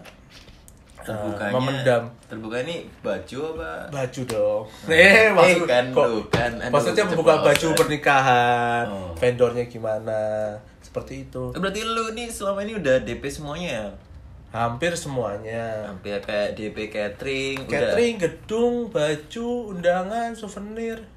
uh, 1.00 1.32
memendam 1.50 2.10
terbuka 2.24 2.60
ini 2.60 2.84
baju 3.00 3.38
apa? 3.52 3.72
baju 3.90 4.20
dong 4.24 4.62
eh 4.86 5.30
maksud 5.30 5.64
kan, 5.64 5.84
kok- 5.88 6.10
bukan. 6.20 6.50
Aduh, 6.58 6.70
maksudnya 6.70 7.04
membuka 7.06 7.34
baju 7.40 7.66
pernikahan 7.74 8.84
Oh. 8.86 9.12
vendornya 9.14 9.64
gimana 9.64 10.20
seperti 10.80 11.24
itu 11.24 11.50
Eh, 11.50 11.58
Berarti 11.58 11.80
lu 11.82 12.12
nih 12.12 12.28
selama 12.28 12.60
ini 12.60 12.76
udah 12.76 13.00
DP 13.00 13.24
semuanya 13.26 13.70
ya? 13.70 13.86
hampir 14.52 14.94
semuanya 14.94 15.82
Hampir 15.84 16.14
kayak 16.20 16.54
DP 16.54 16.86
catering, 16.86 17.66
catering 17.66 18.14
gedung 18.16 18.86
baju 18.86 19.48
undangan 19.68 20.30
souvenir 20.32 20.98
udah. 20.98 21.13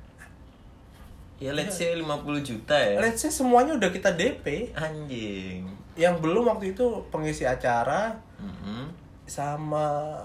Ya 1.37 1.51
let's 1.51 1.75
say 1.75 1.93
50 1.93 2.03
juta 2.41 2.73
ya. 2.73 2.97
let's 2.97 3.19
say 3.19 3.29
semuanya 3.29 3.73
udah 3.73 3.89
kita 3.89 4.09
DP 4.11 4.73
Anjing. 4.73 5.69
yang 5.93 6.17
belum 6.17 6.45
waktu 6.47 6.73
itu 6.73 6.85
pengisi 7.07 7.43
acara 7.43 8.17
Mhm. 8.37 8.89
sama 9.23 10.17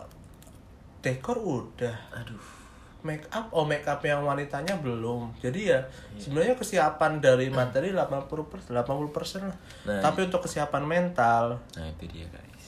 dekor 1.00 1.36
udah 1.36 1.96
Aduh. 2.14 2.40
make 3.02 3.26
up 3.28 3.50
oh 3.50 3.64
make 3.64 3.82
up 3.82 3.98
yang 4.00 4.22
wanitanya 4.22 4.78
belum 4.78 5.34
jadi 5.36 5.60
ya 5.66 5.80
sebenarnya 6.14 6.54
kesiapan 6.54 7.18
dari 7.18 7.50
materi 7.50 7.90
80 7.90 8.24
persen 8.46 8.70
80 8.70 9.10
persen 9.10 9.40
lah 9.42 9.58
Nah, 9.82 10.00
tapi 10.00 10.22
untuk 10.22 10.40
kesiapan 10.40 10.80
mental 10.82 11.58
Nah 11.72 11.86
itu 11.90 12.06
dia 12.06 12.24
guys. 12.26 12.66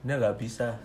dia 0.00 0.14
nggak 0.14 0.38
bisa 0.38 0.78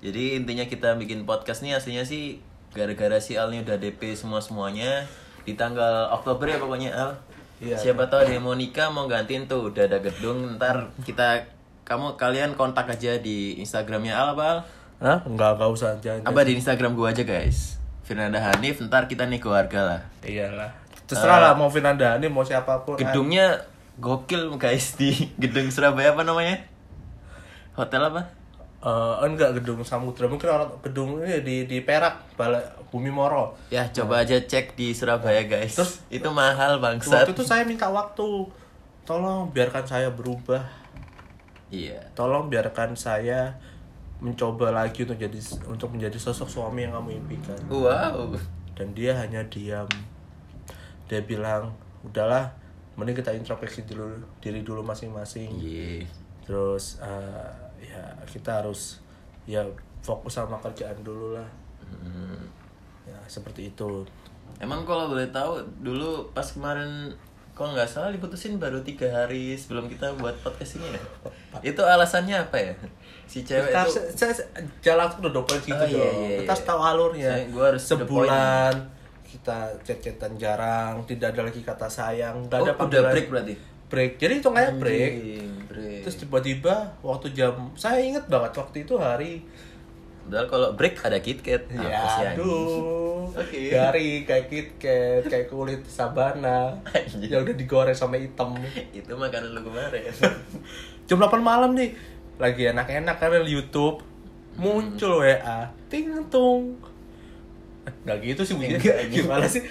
Jadi 0.00 0.34
intinya 0.34 0.64
kita 0.64 0.92
bikin 0.94 1.22
podcast 1.22 1.60
nih 1.60 1.72
aslinya 1.72 2.02
sih 2.02 2.42
gara-gara 2.72 3.16
si 3.18 3.36
Al 3.36 3.48
nih 3.48 3.62
udah 3.62 3.78
DP 3.78 4.12
semua 4.12 4.42
semuanya 4.42 5.06
di 5.44 5.52
tanggal 5.54 6.10
Oktober 6.10 6.48
ya 6.48 6.58
pokoknya 6.58 6.90
Al. 6.92 7.10
Iya. 7.62 7.76
Siapa 7.78 8.10
tahu 8.10 8.26
ada 8.26 8.32
yang 8.34 8.44
mau 8.44 8.56
nikah 8.58 8.90
mau 8.90 9.06
gantiin 9.06 9.46
tuh 9.46 9.70
udah 9.70 9.86
ada 9.86 10.02
gedung 10.02 10.58
ntar 10.58 10.90
kita 11.06 11.46
kamu 11.84 12.18
kalian 12.18 12.58
kontak 12.58 12.90
aja 12.90 13.20
di 13.20 13.56
Instagramnya 13.60 14.16
Al 14.16 14.34
apa 14.34 14.44
Al? 14.44 14.58
Hah? 15.04 15.18
Nggak, 15.28 15.50
nggak 15.60 15.70
usah 15.70 15.96
jangan 16.00 16.24
Apa 16.24 16.40
di 16.42 16.56
Instagram 16.56 16.96
gua 16.96 17.12
aja 17.12 17.22
guys. 17.22 17.78
Firnanda 18.04 18.36
Hanif 18.40 18.84
ntar 18.84 19.08
kita 19.08 19.24
nih 19.24 19.40
keluarga 19.40 19.80
lah. 19.80 20.00
iyalah 20.24 20.84
terserah 21.04 21.36
lah 21.40 21.52
mau 21.52 21.68
Vinanda 21.68 22.16
ini 22.16 22.32
mau 22.32 22.44
siapa 22.44 22.80
pun 22.84 22.96
Gedungnya 22.96 23.60
gokil 24.00 24.56
guys 24.56 24.96
di 24.96 25.30
gedung 25.40 25.68
Surabaya 25.70 26.16
apa 26.16 26.24
namanya? 26.26 26.64
Hotel 27.76 28.02
apa? 28.02 28.43
Eh, 28.84 29.14
enggak 29.22 29.56
gedung 29.56 29.80
Samudra 29.80 30.28
mungkin 30.28 30.44
orang 30.46 30.68
gedung 30.78 31.16
ini 31.18 31.40
di 31.40 31.56
di 31.64 31.80
Perak 31.80 32.36
Balai 32.36 32.60
Bumi 32.92 33.08
Moro 33.08 33.56
Ya 33.66 33.88
coba 33.88 34.20
aja 34.20 34.36
cek 34.36 34.76
di 34.76 34.92
Surabaya 34.92 35.40
guys. 35.42 35.72
itu 36.08 36.28
mahal 36.28 36.76
bangsat. 36.78 37.24
waktu 37.24 37.32
itu 37.32 37.40
saya 37.40 37.64
minta 37.64 37.88
waktu 37.88 38.44
tolong 39.02 39.48
biarkan 39.50 39.82
saya 39.82 40.12
berubah 40.12 40.60
Iya. 41.68 41.96
tolong 42.12 42.46
biarkan 42.46 42.92
saya 42.92 43.56
mencoba 44.20 44.68
lagi 44.68 45.02
untuk 45.02 45.16
jadi 45.18 45.40
untuk 45.64 45.88
menjadi 45.90 46.20
sosok 46.20 46.46
suami 46.46 46.84
yang 46.84 46.92
kamu 46.94 47.18
impikan 47.18 47.56
Wow. 47.66 48.36
dan 48.76 48.92
dia 48.92 49.16
hanya 49.16 49.40
diam 49.48 49.88
dia 51.06 51.20
bilang 51.20 51.72
udahlah 52.02 52.52
mending 52.94 53.16
kita 53.16 53.32
introspeksi 53.32 53.84
dulu 53.84 54.12
diri 54.38 54.60
dulu 54.60 54.84
masing-masing 54.84 55.56
Iya. 55.56 56.04
terus 56.44 57.00
eh, 57.00 57.63
ya 57.94 58.02
kita 58.26 58.58
harus 58.58 58.98
ya 59.46 59.62
fokus 60.00 60.34
sama 60.34 60.58
kerjaan 60.58 60.98
dulu 61.00 61.32
lah 61.32 61.46
Hmm. 61.84 62.40
ya 63.04 63.14
seperti 63.24 63.70
itu 63.70 64.02
Emang 64.56 64.82
kalau 64.82 65.08
boleh 65.08 65.28
tahu 65.28 65.58
dulu 65.78 66.26
pas 66.30 66.42
kemarin 66.44 67.10
kalau 67.52 67.70
nggak 67.70 67.86
salah 67.86 68.10
diputusin 68.10 68.56
baru 68.56 68.82
tiga 68.82 69.06
hari 69.06 69.54
sebelum 69.54 69.86
kita 69.86 70.10
buat 70.14 70.34
podcast 70.40 70.78
ini 70.78 70.90
ya. 70.90 71.02
Itu 71.62 71.82
alasannya 71.82 72.34
apa 72.40 72.56
ya? 72.56 72.74
Si 73.26 73.42
cewek 73.42 73.70
kita 73.70 73.82
itu 73.82 73.92
saya, 74.14 74.30
saya 74.30 74.46
jalan 74.80 75.06
tuh 75.08 75.18
udah 75.22 75.32
dokumen 75.34 75.60
gitu 75.60 75.74
Oh, 75.74 75.86
iya, 75.86 76.02
dong 76.02 76.16
iya, 76.24 76.36
kita 76.42 76.54
iya. 76.54 76.64
tahu 76.66 76.80
alurnya 76.82 77.30
Saya- 77.30 77.48
gua 77.50 77.64
harus 77.70 77.84
sebulan 77.84 78.74
kita 79.24 79.58
chat-chatan 79.82 80.32
jarang 80.34 80.94
tidak 81.04 81.34
ada 81.34 81.42
lagi 81.44 81.60
kata 81.60 81.86
sayang 81.86 82.46
nggak 82.46 82.58
oh, 82.58 82.66
ada 82.66 82.72
udah 82.80 83.00
break 83.10 83.28
berarti. 83.28 83.54
Break. 83.88 84.20
Jadi 84.20 84.40
break. 84.78 85.12
Anjing, 85.12 85.52
break. 85.68 86.00
terus 86.04 86.16
tiba-tiba 86.20 86.96
waktu 87.00 87.32
jam 87.32 87.72
saya 87.74 88.00
inget 88.00 88.26
banget 88.28 88.52
waktu 88.56 88.76
itu 88.84 88.94
hari. 88.96 89.44
Padahal 90.24 90.46
kalau 90.48 90.68
break 90.72 91.04
ada 91.04 91.20
KitKat. 91.20 91.68
Sih, 91.68 91.84
ya 91.84 92.32
aduh. 92.32 93.28
Oke. 93.28 93.68
garing 93.68 94.24
kayak 94.24 94.46
KitKat 94.48 95.22
kayak 95.28 95.46
kulit 95.52 95.84
sabana. 95.84 96.80
Yang 97.20 97.52
udah 97.52 97.54
digoreng 97.56 97.96
sampai 97.96 98.24
hitam. 98.24 98.56
Itu 98.96 99.20
makanan 99.20 99.52
lu 99.52 99.60
kemarin. 99.68 100.08
jam 101.08 101.20
8 101.20 101.44
malam 101.44 101.76
nih. 101.76 101.92
Lagi 102.40 102.72
enak-enak 102.72 103.16
karena 103.20 103.44
YouTube. 103.44 104.00
Muncul 104.56 105.20
WA 105.20 105.68
ting 105.92 106.08
tung. 106.32 106.78
Nggak 108.08 108.16
gitu 108.24 108.40
sih 108.48 108.54
bunyinya 108.56 108.80
anjing. 108.80 109.28
gimana 109.28 109.46
sih? 109.50 109.62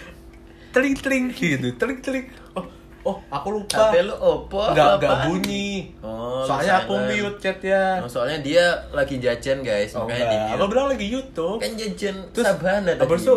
Teling 0.73 0.95
teling 0.97 1.25
gitu 1.33 1.69
teling 1.77 2.01
teling 2.01 2.25
oh 2.57 2.65
oh 3.03 3.19
aku 3.27 3.47
lupa 3.53 3.91
HP 3.91 3.95
lu 4.01 4.15
Oppo 4.15 4.63
nggak 4.65 4.73
apa 4.73 4.95
nggak 4.97 5.11
apaan? 5.11 5.25
bunyi 5.27 5.69
Oh, 5.99 6.41
soalnya 6.41 6.73
aku 6.79 6.93
mute 7.01 7.37
chatnya 7.37 7.99
Oh, 7.99 8.07
soalnya 8.07 8.39
dia 8.39 8.63
lagi 8.89 9.15
jajan 9.17 9.59
guys, 9.59 9.91
oh, 9.91 10.03
makanya 10.03 10.25
di 10.25 10.35
enggak. 10.37 10.55
aku 10.55 10.65
bilang 10.67 10.87
lagi 10.87 11.07
YouTube 11.07 11.57
Kan 11.57 11.71
jajan 11.73 12.15
terus 12.31 12.45
Sabana 12.45 12.89
tadi. 12.89 13.03
itu 13.13 13.35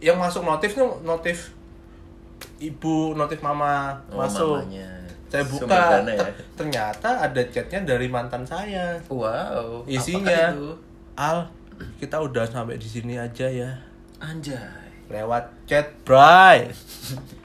yang 0.00 0.16
masuk 0.16 0.42
notifnya 0.42 0.84
notif 1.02 1.52
ibu 2.58 3.12
notif 3.12 3.40
mama 3.40 3.92
Oh, 4.08 4.18
masuk 4.18 4.60
mamanya. 4.62 4.88
saya 5.26 5.44
buka 5.44 5.66
dana 5.66 6.08
ya? 6.08 6.18
ter- 6.20 6.36
ternyata 6.54 7.08
ada 7.20 7.42
chatnya 7.46 7.80
dari 7.82 8.06
mantan 8.06 8.42
saya 8.42 8.96
Wow. 9.06 9.84
isinya? 9.84 10.52
Al 11.14 11.48
kita 11.98 12.16
udah 12.18 12.44
sampai 12.44 12.76
di 12.76 12.86
sini 12.86 13.14
aja 13.14 13.44
ya 13.44 13.70
Anjay. 14.16 14.56
lewat 15.06 15.44
chat 15.64 15.92
Bray 16.02 16.70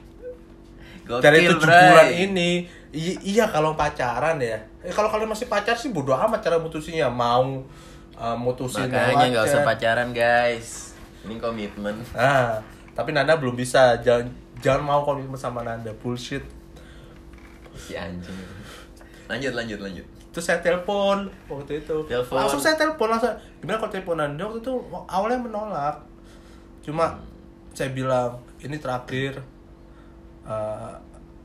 Gokil, 1.10 1.24
dari 1.26 1.38
tujuh 1.50 1.66
bulan 1.66 2.08
ini. 2.14 2.50
I- 2.94 3.18
iya 3.34 3.50
kalau 3.50 3.74
pacaran 3.74 4.38
ya. 4.38 4.58
Eh, 4.86 4.94
kalau 4.94 5.10
kalian 5.10 5.26
masih 5.26 5.50
pacar 5.50 5.74
sih 5.74 5.90
bodo 5.90 6.14
amat 6.14 6.38
cara 6.38 6.62
mutusinnya. 6.62 7.10
Mau 7.10 7.66
uh, 8.14 8.36
mutusin 8.38 8.86
Makanya 8.86 9.26
nggak 9.34 9.44
usah 9.50 9.62
pacaran 9.66 10.14
guys. 10.14 10.94
Ini 11.26 11.36
komitmen. 11.42 11.98
nah 12.14 12.62
tapi 12.94 13.10
Nanda 13.10 13.34
belum 13.34 13.58
bisa. 13.58 13.98
Jangan 13.98 14.30
jangan 14.62 14.82
mau 14.86 15.00
komitmen 15.02 15.34
sama 15.34 15.66
Nanda. 15.66 15.90
Bullshit. 15.98 16.46
Si 17.74 17.98
anjing. 17.98 18.38
Lanjut 19.26 19.54
lanjut 19.54 19.80
lanjut. 19.82 20.06
terus 20.30 20.46
saya 20.46 20.62
telepon 20.62 21.26
waktu 21.50 21.82
itu. 21.82 22.06
Telepon. 22.06 22.38
langsung 22.38 22.62
saya 22.62 22.78
telepon 22.78 23.10
langsung 23.10 23.34
gimana 23.58 23.82
kalau 23.82 23.90
telepon 23.90 24.16
Nanda? 24.22 24.46
Waktu 24.46 24.62
itu 24.62 24.74
awalnya 25.10 25.42
menolak. 25.42 25.96
Cuma 26.86 27.18
saya 27.74 27.90
bilang 27.90 28.38
ini 28.62 28.78
terakhir 28.78 29.42
eh, 30.50 30.92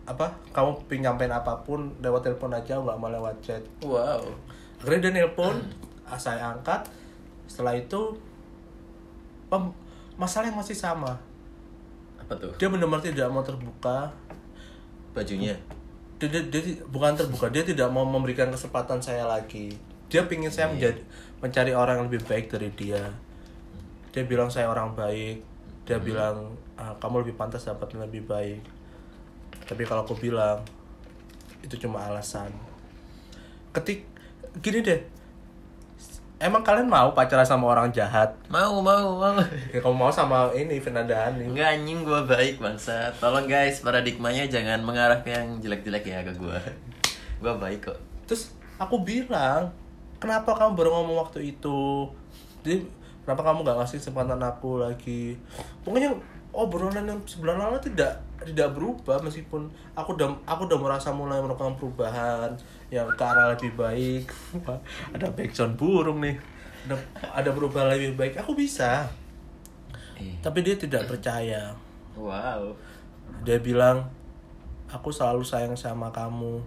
apa? 0.05 0.27
Kamu 0.53 0.85
pengen 0.85 1.09
nyampein 1.09 1.33
apa 1.33 1.65
pun 1.65 1.89
lewat 1.97 2.21
telepon 2.29 2.53
aja 2.53 2.77
nggak 2.77 2.97
mau 2.97 3.09
lewat 3.09 3.35
chat. 3.41 3.61
Wow. 3.81 4.21
akhirnya 4.81 5.09
dia 5.09 5.25
nelpon 5.25 5.55
ah, 6.05 6.17
saya 6.21 6.53
angkat. 6.53 6.85
Setelah 7.49 7.73
itu 7.77 8.13
pem- 9.49 9.73
masalah 10.17 10.49
yang 10.49 10.57
masih 10.57 10.77
sama. 10.77 11.17
Apa 12.21 12.33
tuh? 12.37 12.53
dia 12.57 12.69
benar-benar 12.69 13.01
tidak 13.01 13.27
mau 13.29 13.41
terbuka. 13.41 14.09
Bajunya. 15.13 15.57
dia, 16.15 16.27
dia, 16.31 16.41
dia- 16.47 16.79
bukan 16.87 17.11
terbuka 17.11 17.51
dia 17.51 17.63
tidak 17.65 17.89
mau 17.89 18.05
memberikan 18.05 18.49
kesempatan 18.53 19.01
saya 19.01 19.25
lagi. 19.25 19.73
Dia 20.05 20.29
pingin 20.29 20.53
saya 20.53 20.69
menjadi 20.69 21.01
mencari 21.41 21.73
orang 21.73 22.01
yang 22.01 22.05
lebih 22.13 22.23
baik 22.29 22.45
dari 22.53 22.69
dia. 22.77 23.01
Dia 24.13 24.23
bilang 24.23 24.53
saya 24.53 24.69
orang 24.69 24.93
baik. 24.93 25.41
Dia 25.85 25.97
bilang 26.01 26.53
"Ah, 26.77 26.93
kamu 27.01 27.25
lebih 27.25 27.35
pantas 27.37 27.65
dapat 27.65 27.89
yang 27.93 28.05
lebih 28.05 28.25
baik 28.25 28.74
tapi 29.65 29.83
kalau 29.85 30.05
aku 30.05 30.13
bilang 30.17 30.61
itu 31.61 31.75
cuma 31.81 32.05
alasan 32.05 32.53
ketik 33.73 34.05
gini 34.61 34.85
deh 34.85 35.01
emang 36.37 36.61
kalian 36.61 36.85
mau 36.85 37.11
pacaran 37.17 37.47
sama 37.47 37.73
orang 37.73 37.89
jahat 37.89 38.37
Mau 38.51 38.79
mau 38.79 39.17
mau. 39.17 39.35
ya 39.73 39.79
kamu 39.81 39.95
mau 39.95 40.11
sama 40.13 40.51
ini 40.53 40.77
Fernanda 40.77 41.15
Hani 41.15 41.49
Enggak 41.49 41.79
anjing 41.79 42.03
gua 42.03 42.27
baik 42.27 42.59
bangsa. 42.59 43.07
Tolong 43.17 43.47
guys 43.47 43.79
paradigmanya 43.79 44.45
jangan 44.45 44.83
mengarah 44.83 45.23
ke 45.23 45.31
yang 45.31 45.57
jelek-jelek 45.63 46.05
ya 46.05 46.21
ke 46.27 46.35
gua. 46.35 46.59
Gua 47.39 47.55
baik 47.55 47.87
kok. 47.89 47.99
terus 48.27 48.51
aku 48.75 48.99
bilang 49.05 49.71
kenapa 50.19 50.55
kamu 50.55 50.75
baru 50.75 50.89
ngomong 50.99 51.17
waktu 51.27 51.55
itu 51.55 52.09
jadi 52.65 52.83
kenapa 53.23 53.41
kamu 53.45 53.61
nggak 53.61 53.77
ngasih 53.81 53.97
kesempatan 54.01 54.41
aku 54.41 54.81
lagi 54.81 55.37
pokoknya 55.85 56.11
obrolan 56.51 57.05
yang 57.05 57.19
sebulan 57.23 57.57
lalu 57.61 57.77
tidak 57.85 58.17
tidak 58.45 58.77
berubah 58.77 59.17
meskipun 59.25 59.67
aku 59.97 60.13
udah 60.13 60.29
aku 60.45 60.69
udah 60.69 60.79
merasa 60.79 61.09
mulai 61.09 61.41
melakukan 61.41 61.75
perubahan 61.75 62.53
yang 62.93 63.09
ke 63.17 63.23
arah 63.25 63.57
lebih 63.57 63.73
baik. 63.73 64.29
Ada 65.15 65.33
backsound 65.33 65.75
burung 65.75 66.21
nih. 66.21 66.37
Ada 66.85 66.95
ada 67.41 67.49
perubahan 67.51 67.91
lebih 67.97 68.13
baik. 68.13 68.37
Aku 68.39 68.53
bisa. 68.53 69.09
Eh. 70.15 70.31
tapi 70.39 70.63
dia 70.63 70.79
tidak 70.79 71.11
percaya. 71.11 71.75
Wow. 72.15 72.71
dia 73.43 73.59
bilang 73.59 74.07
aku 74.87 75.11
selalu 75.11 75.43
sayang 75.43 75.75
sama 75.75 76.07
kamu. 76.13 76.61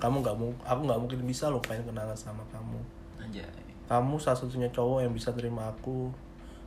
Kamu 0.00 0.24
nggak 0.24 0.36
mau 0.36 0.52
aku 0.64 0.80
nggak 0.88 1.00
mungkin 1.02 1.20
bisa 1.28 1.52
lupain 1.52 1.82
kenangan 1.84 2.16
sama 2.16 2.40
kamu. 2.48 2.80
Anjay. 3.20 3.44
kamu 3.86 4.18
salah 4.18 4.38
satunya 4.38 4.70
cowok 4.74 5.02
yang 5.06 5.14
bisa 5.14 5.30
terima 5.30 5.70
aku 5.70 6.10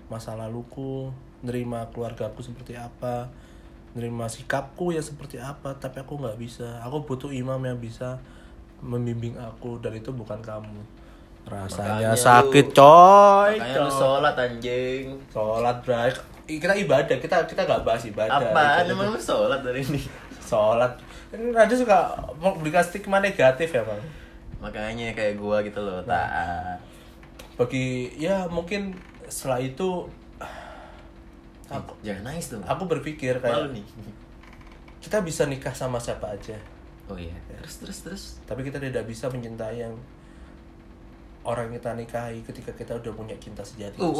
masa 0.08 0.34
laluku 0.40 1.12
nerima 1.46 1.88
keluargaku 1.94 2.44
seperti 2.44 2.76
apa 2.76 3.30
nerima 3.92 4.26
sikapku 4.26 4.90
yang 4.90 5.02
seperti 5.02 5.36
apa 5.36 5.74
tapi 5.74 5.98
aku 5.98 6.16
nggak 6.16 6.38
bisa 6.38 6.78
aku 6.80 7.02
butuh 7.04 7.30
imam 7.30 7.58
yang 7.60 7.76
bisa 7.76 8.22
membimbing 8.80 9.34
aku 9.36 9.78
dan 9.78 9.92
itu 9.94 10.10
bukan 10.10 10.40
kamu 10.40 10.80
rasanya 11.44 12.14
Makanya 12.14 12.16
sakit 12.16 12.66
lu- 12.68 12.76
coy 12.76 13.52
Makanya 13.56 13.76
lu 13.76 13.86
coy. 13.86 13.98
sholat 13.98 14.36
anjing. 14.38 15.04
sholat 15.28 15.78
bray 15.82 16.10
kita 16.48 16.74
ibadah 16.76 17.18
kita 17.18 17.36
kita 17.44 17.62
nggak 17.64 17.82
bahas 17.84 18.04
ibadah 18.04 18.38
Itu- 18.40 18.92
emang 18.92 19.10
lu 19.10 19.20
sholat 19.20 19.60
dari 19.60 19.82
ini? 19.82 20.02
sholat 20.40 20.94
ini 21.30 21.50
ada 21.52 21.70
suka 21.72 21.98
memberikan 22.36 22.82
stigma 22.82 23.20
negatif 23.20 23.70
ya 23.70 23.82
bang 23.82 24.02
Makanya 24.60 25.14
kayak 25.14 25.36
gua 25.36 25.64
gitu 25.64 25.80
loh, 25.80 26.04
taat. 26.04 26.76
bagi 27.56 28.12
ya 28.14 28.44
mungkin 28.46 28.92
setelah 29.26 29.56
itu 29.58 30.04
aku 31.72 31.94
Jangan 32.02 32.24
nangis 32.26 32.46
dong. 32.50 32.64
aku 32.64 32.84
berpikir 32.88 33.34
kayak 33.36 33.56
Malu 33.56 33.70
nih. 33.72 33.86
kita 35.00 35.22
bisa 35.22 35.46
nikah 35.46 35.72
sama 35.72 35.98
siapa 35.98 36.28
aja 36.30 36.58
Oh 37.06 37.16
iya. 37.16 37.34
Terus 37.58 37.76
terus 37.80 37.98
terus. 38.00 38.24
tapi 38.44 38.62
kita 38.62 38.78
tidak 38.78 39.02
bisa 39.04 39.26
mencintai 39.28 39.80
yang 39.80 39.94
orang 41.42 41.66
yang 41.66 41.76
kita 41.76 41.92
nikahi 41.96 42.40
ketika 42.44 42.70
kita 42.72 42.94
udah 42.96 43.10
punya 43.12 43.34
cinta 43.38 43.62
sejati 43.62 43.98
wow. 43.98 44.14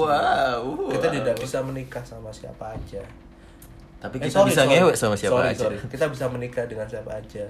wow. 0.58 0.90
kita 0.90 1.12
tidak 1.12 1.36
bisa 1.36 1.62
menikah 1.62 2.02
sama 2.02 2.30
siapa 2.30 2.72
aja 2.72 3.04
Tapi 4.00 4.16
Eh, 4.16 4.22
kita 4.24 4.40
sorry, 4.40 4.50
bisa 4.50 4.64
sorry. 4.64 4.72
ngewek 4.72 4.96
sama 4.96 5.14
siapa 5.14 5.36
Sorry, 5.36 5.50
aja. 5.50 5.62
sorry. 5.62 5.78
kita 5.86 6.06
bisa 6.08 6.26
menikah 6.28 6.66
dengan 6.66 6.88
siapa 6.88 7.12
aja 7.14 7.46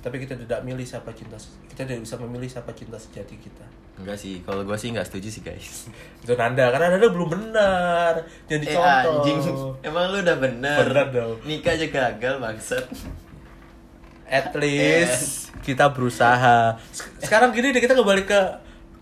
tapi 0.00 0.16
kita 0.16 0.32
tidak 0.34 0.64
milih 0.64 0.82
siapa 0.82 1.12
cinta 1.12 1.36
kita 1.68 1.84
tidak 1.84 2.00
bisa 2.02 2.16
memilih 2.18 2.48
siapa 2.48 2.72
cinta 2.72 2.96
sejati 2.96 3.36
kita 3.36 3.64
Enggak 4.00 4.16
sih, 4.16 4.40
kalau 4.40 4.64
gua 4.64 4.80
sih 4.80 4.96
nggak 4.96 5.04
setuju 5.04 5.28
sih 5.28 5.42
guys. 5.44 5.92
itu 6.24 6.32
nanda 6.32 6.72
karena 6.72 6.96
nanda 6.96 7.12
belum 7.12 7.28
benar 7.28 8.16
jadi 8.48 8.64
Eh 8.64 8.72
contoh 8.72 9.12
anjing, 9.20 9.38
emang 9.92 10.08
lu 10.08 10.24
udah 10.24 10.36
bener. 10.40 10.76
Bener 10.88 11.06
dong. 11.12 11.36
Nikah 11.44 11.76
aja 11.76 11.86
gagal 11.86 12.34
bangsat. 12.40 12.84
at 14.24 14.48
least 14.62 15.50
kita 15.60 15.92
berusaha 15.92 16.78
Sek- 16.94 17.28
sekarang 17.28 17.52
gini 17.52 17.74
deh 17.74 17.82
kita 17.82 17.92
kembali 17.92 18.24
ke 18.24 18.40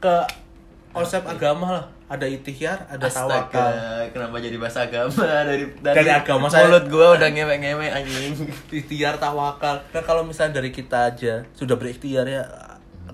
ke 0.00 0.14
konsep 0.90 1.22
agama 1.22 1.66
lah 1.68 1.84
ada 2.08 2.24
ikhtiar 2.24 2.78
ada 2.86 3.04
tawakal 3.04 3.68
Astaga, 3.68 4.08
kenapa 4.10 4.36
jadi 4.38 4.56
bahasa 4.56 4.80
agama 4.82 5.12
dari 5.44 5.64
Dari 5.78 6.08
agama 6.10 6.48
saya- 6.48 6.64
mulut 6.64 6.84
gua 6.86 7.12
udah 7.14 7.28
ngewek-ngewek 7.28 7.90
anjing. 7.90 8.32
ikhtiar 8.78 9.14
tawakal 9.16 9.76
nah 9.86 10.00
kalau 10.00 10.22
misalnya 10.22 10.56
dari 10.56 10.70
kita 10.70 11.12
aja 11.12 11.44
sudah 11.52 11.74
berikhtiar 11.74 12.24
ya 12.24 12.42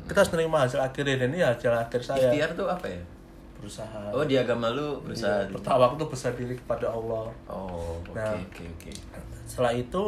kita 0.05 0.15
harus 0.17 0.31
menerima 0.31 0.59
hasil 0.61 0.81
akhirnya 0.81 1.17
dan 1.17 1.29
ini 1.29 1.41
hasil 1.41 1.71
akhir 1.71 2.01
saya 2.01 2.29
Ikhtiar 2.29 2.51
tuh 2.53 2.67
apa 2.67 2.87
ya? 2.87 3.03
berusaha 3.57 3.99
Oh, 4.11 4.23
di 4.23 4.37
agama 4.37 4.69
lu 4.69 5.01
berusaha. 5.01 5.41
Iya, 5.41 5.51
bertawakal 5.51 5.97
tuh 5.97 6.09
besar 6.09 6.31
diri 6.33 6.55
kepada 6.55 6.87
Allah 6.87 7.33
Oh, 7.47 7.99
oke 7.99 8.13
Nah. 8.13 8.37
oke 8.37 8.63
oke. 8.71 8.93
setelah 9.43 9.73
itu 9.73 10.05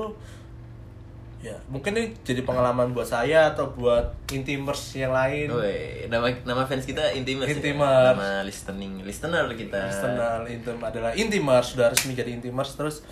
ya 1.46 1.54
mungkin 1.66 1.94
ini 1.94 2.10
jadi 2.20 2.42
pengalaman 2.42 2.90
buat 2.90 3.06
saya 3.06 3.48
atau 3.48 3.70
buat 3.70 4.02
intimers 4.28 4.82
yang 4.92 5.14
lain 5.14 5.46
Woi, 5.48 6.10
nama 6.10 6.26
nama 6.42 6.62
fans 6.64 6.82
kita 6.82 7.06
Intimers. 7.12 7.46
ya? 7.46 7.54
Intimers. 7.54 8.14
Nama 8.14 8.30
listening 8.42 8.92
listener 9.00 9.46
kita. 9.54 9.78
personal 9.86 10.42
intim 10.44 10.74
adalah 10.80 11.14
intimers 11.14 11.70
sudah 11.70 11.86
resmi 11.86 12.12
jadi 12.12 12.34
intimers 12.34 12.74
terus 12.74 13.06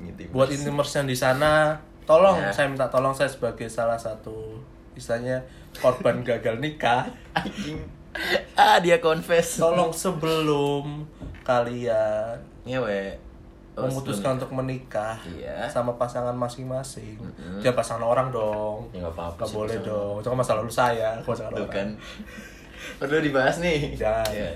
Intimers. 0.00 0.32
buat 0.32 0.48
intimers 0.48 0.88
yang 0.90 1.04
di 1.04 1.12
sana 1.12 1.76
tolong 2.02 2.40
Ya. 2.40 2.48
saya 2.50 2.66
minta 2.66 2.88
tolong 2.88 3.12
saya 3.12 3.28
sebagai 3.28 3.68
salah 3.68 4.00
satu 4.00 4.64
istilahnya 4.94 5.44
korban 5.76 6.24
gagal 6.26 6.56
nikah. 6.56 7.04
Ah, 8.56 8.80
dia 8.80 8.98
confess. 8.98 9.60
tolong 9.60 9.92
sebelum 9.92 11.04
kalian 11.42 12.40
Ngewe. 12.64 13.27
Memutuskan 13.84 14.34
untuk 14.34 14.50
menikah 14.50 15.14
Iya. 15.24 15.66
sama 15.66 15.94
pasangan 15.94 16.32
masing-masing 16.32 17.14
Mm-mm. 17.16 17.58
jangan 17.58 17.76
pasangan 17.76 18.04
orang 18.04 18.28
dong 18.28 18.88
Ya 18.90 18.98
nggak 19.00 19.14
apa-apa 19.14 19.40
Gak 19.40 19.52
boleh 19.52 19.76
pasangan. 19.76 19.90
dong 19.92 20.14
itu 20.16 20.26
kan 20.26 20.36
masa 20.36 20.52
lalu 20.54 20.72
saya 20.72 21.08
pasangan 21.22 21.52
Tuh 21.52 21.60
orang 21.60 21.70
kan. 21.70 21.88
Perlu 22.98 23.18
dibahas 23.20 23.56
nih. 23.58 23.92
Jangan. 23.92 24.30
Ya. 24.30 24.50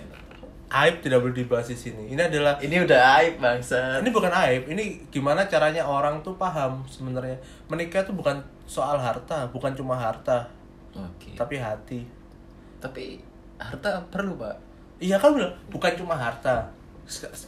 aib 0.73 0.95
tidak 0.99 1.21
boleh 1.21 1.37
dibahas 1.37 1.67
di 1.67 1.77
sini 1.77 2.09
ini 2.09 2.17
adalah 2.19 2.57
Ini 2.57 2.81
udah 2.81 3.01
aib 3.19 3.37
bangsa. 3.39 4.01
ini 4.01 4.09
bukan 4.09 4.33
aib 4.33 4.65
ini 4.67 5.05
gimana 5.07 5.45
caranya 5.45 5.83
orang 5.83 6.17
tuh 6.21 6.33
paham 6.35 6.81
sebenarnya 6.87 7.37
menikah 7.67 8.01
tuh 8.01 8.13
bukan 8.13 8.41
soal 8.65 8.97
harta 8.97 9.45
bukan 9.49 9.69
cuma 9.73 9.93
harta 9.93 10.41
Oke. 10.91 11.37
tapi 11.37 11.57
hati 11.57 12.01
Tapi 12.79 13.21
harta 13.55 14.01
perlu, 14.09 14.35
Pak. 14.35 14.57
iya 14.99 15.15
kan 15.15 15.37
bukan 15.69 15.93
cuma 15.93 16.17
harta 16.17 16.65